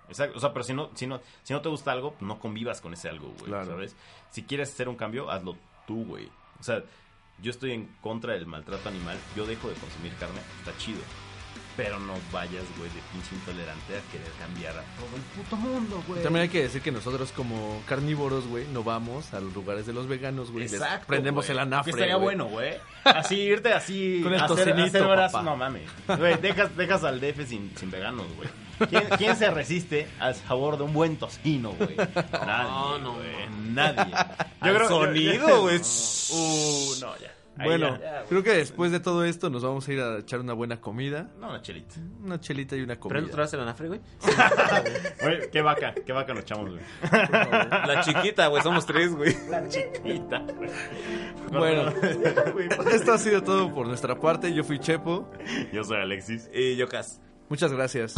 Exacto. 0.08 0.38
O 0.38 0.40
sea, 0.40 0.54
pero 0.54 0.64
si 0.64 0.74
no, 0.74 0.90
si 0.96 1.08
no, 1.08 1.20
si 1.44 1.54
no 1.54 1.62
te 1.62 1.70
gusta 1.70 1.92
algo, 1.92 2.16
no 2.22 2.40
convivas 2.40 2.80
con 2.82 2.94
ese 2.94 3.10
algo, 3.10 3.28
güey. 3.40 3.46
Claro. 3.46 3.66
¿Sabes? 3.66 3.96
Si 4.32 4.44
quieres 4.44 4.72
hacer 4.72 4.88
un 4.90 4.96
cambio, 4.96 5.30
hazlo 5.30 5.58
tú, 5.88 6.06
güey. 6.06 6.30
O 6.60 6.64
sea, 6.64 6.82
yo 7.42 7.52
estoy 7.52 7.72
en 7.72 7.88
contra 8.02 8.34
del 8.34 8.46
maltrato 8.46 8.88
animal. 8.90 9.18
Yo 9.36 9.46
dejo 9.46 9.68
de 9.70 9.76
consumir 9.76 10.14
carne, 10.16 10.40
está 10.60 10.78
chido. 10.78 11.00
Pero 11.76 11.98
no 12.00 12.14
vayas, 12.32 12.64
güey, 12.78 12.88
de 12.92 13.02
pinche 13.12 13.34
intolerante 13.34 13.98
a 13.98 14.12
querer 14.12 14.32
cambiar 14.38 14.78
a 14.78 14.84
todo 14.96 15.16
el 15.16 15.22
puto 15.36 15.56
mundo, 15.56 16.04
güey. 16.08 16.22
También 16.22 16.44
hay 16.44 16.50
que 16.50 16.62
decir 16.62 16.84
que 16.84 16.92
nosotros 16.92 17.32
como 17.32 17.82
carnívoros, 17.88 18.46
güey, 18.46 18.68
no 18.68 18.84
vamos 18.84 19.34
a 19.34 19.40
los 19.40 19.54
lugares 19.56 19.88
de 19.88 19.94
los 19.94 20.08
veganos, 20.08 20.52
güey. 20.52 20.66
les 20.66 20.74
Exacto. 20.74 21.08
Prendemos 21.08 21.46
güey. 21.48 21.58
el 21.58 21.60
anafre, 21.64 21.92
Que 21.92 21.98
estaría 21.98 22.16
güey. 22.16 22.36
bueno, 22.36 22.46
güey. 22.46 22.76
Así 23.06 23.38
irte 23.38 23.74
así. 23.74 24.20
Con 24.24 24.34
el 24.36 24.40
a 24.42 24.46
hacer- 24.46 24.58
tocinito, 24.58 24.84
hacer 24.98 25.02
horas, 25.02 25.32
papá. 25.32 25.44
No 25.46 25.58
mames. 25.58 25.90
Güey, 26.08 26.38
dejas, 26.42 26.78
dejas 26.78 27.04
al 27.04 27.20
DF 27.20 27.48
sin, 27.48 27.76
sin 27.76 27.90
veganos, 27.90 28.28
güey. 28.36 28.50
¿Quién, 28.90 29.04
quién 29.18 29.36
se 29.36 29.50
resiste 29.50 30.08
al 30.20 30.36
sabor 30.36 30.78
de 30.78 30.84
un 30.84 30.94
buen 30.94 31.18
tocino, 31.18 31.72
güey? 31.72 31.96
Nadie, 32.32 33.00
no, 33.02 33.14
güey. 33.16 33.50
Nadie. 33.72 34.14
Al 34.60 34.88
sonido, 34.88 35.62
güey. 35.62 35.78
Uh, 35.78 36.96
no, 37.02 37.18
ya. 37.18 37.33
Bueno, 37.56 37.98
ya, 37.98 38.02
ya, 38.02 38.12
güey. 38.18 38.28
creo 38.30 38.44
que 38.44 38.52
después 38.52 38.92
de 38.92 39.00
todo 39.00 39.24
esto 39.26 39.50
nos 39.50 39.64
vamos 39.64 39.88
a 39.88 39.94
ir 39.94 40.00
a 40.02 40.18
echar 40.20 40.40
una 40.40 40.54
buena 40.54 40.82
comida. 40.82 41.30
No, 41.40 41.50
una 41.50 41.62
chelita. 41.62 41.96
Una 42.24 42.40
chelita 42.40 42.76
y 42.76 42.82
una 42.82 43.00
comida. 43.00 43.14
¿Prende 43.14 43.30
otra 43.32 43.44
vez 43.44 43.54
el 43.54 43.60
anafre, 43.60 43.88
güey? 43.90 44.02
Güey, 45.22 45.50
qué 45.52 45.62
vaca, 45.62 45.94
qué 46.06 46.14
vaca 46.14 46.34
nos 46.34 46.44
echamos, 46.44 46.70
güey. 46.72 46.82
La 47.12 48.02
chiquita, 48.04 48.48
güey. 48.48 48.64
Somos 48.64 48.86
tres, 48.86 49.16
güey. 49.16 49.36
La 49.50 49.68
chiquita, 49.68 50.40
güey. 50.40 50.70
Bueno, 51.52 51.94
Güey, 52.54 52.68
esto 52.92 53.14
ha 53.14 53.18
sido 53.18 53.44
todo 53.44 53.74
por 53.74 53.86
nuestra 53.88 54.20
parte. 54.20 54.54
Yo 54.54 54.64
fui 54.64 54.80
Chepo. 54.80 55.30
Yo 55.72 55.84
soy 55.84 55.98
Alexis. 55.98 56.50
Y 56.54 56.76
yo, 56.76 56.88
Cas. 56.90 57.22
Muchas 57.50 57.72
gracias. 57.72 58.16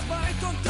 I 0.00 0.32
don't. 0.40 0.67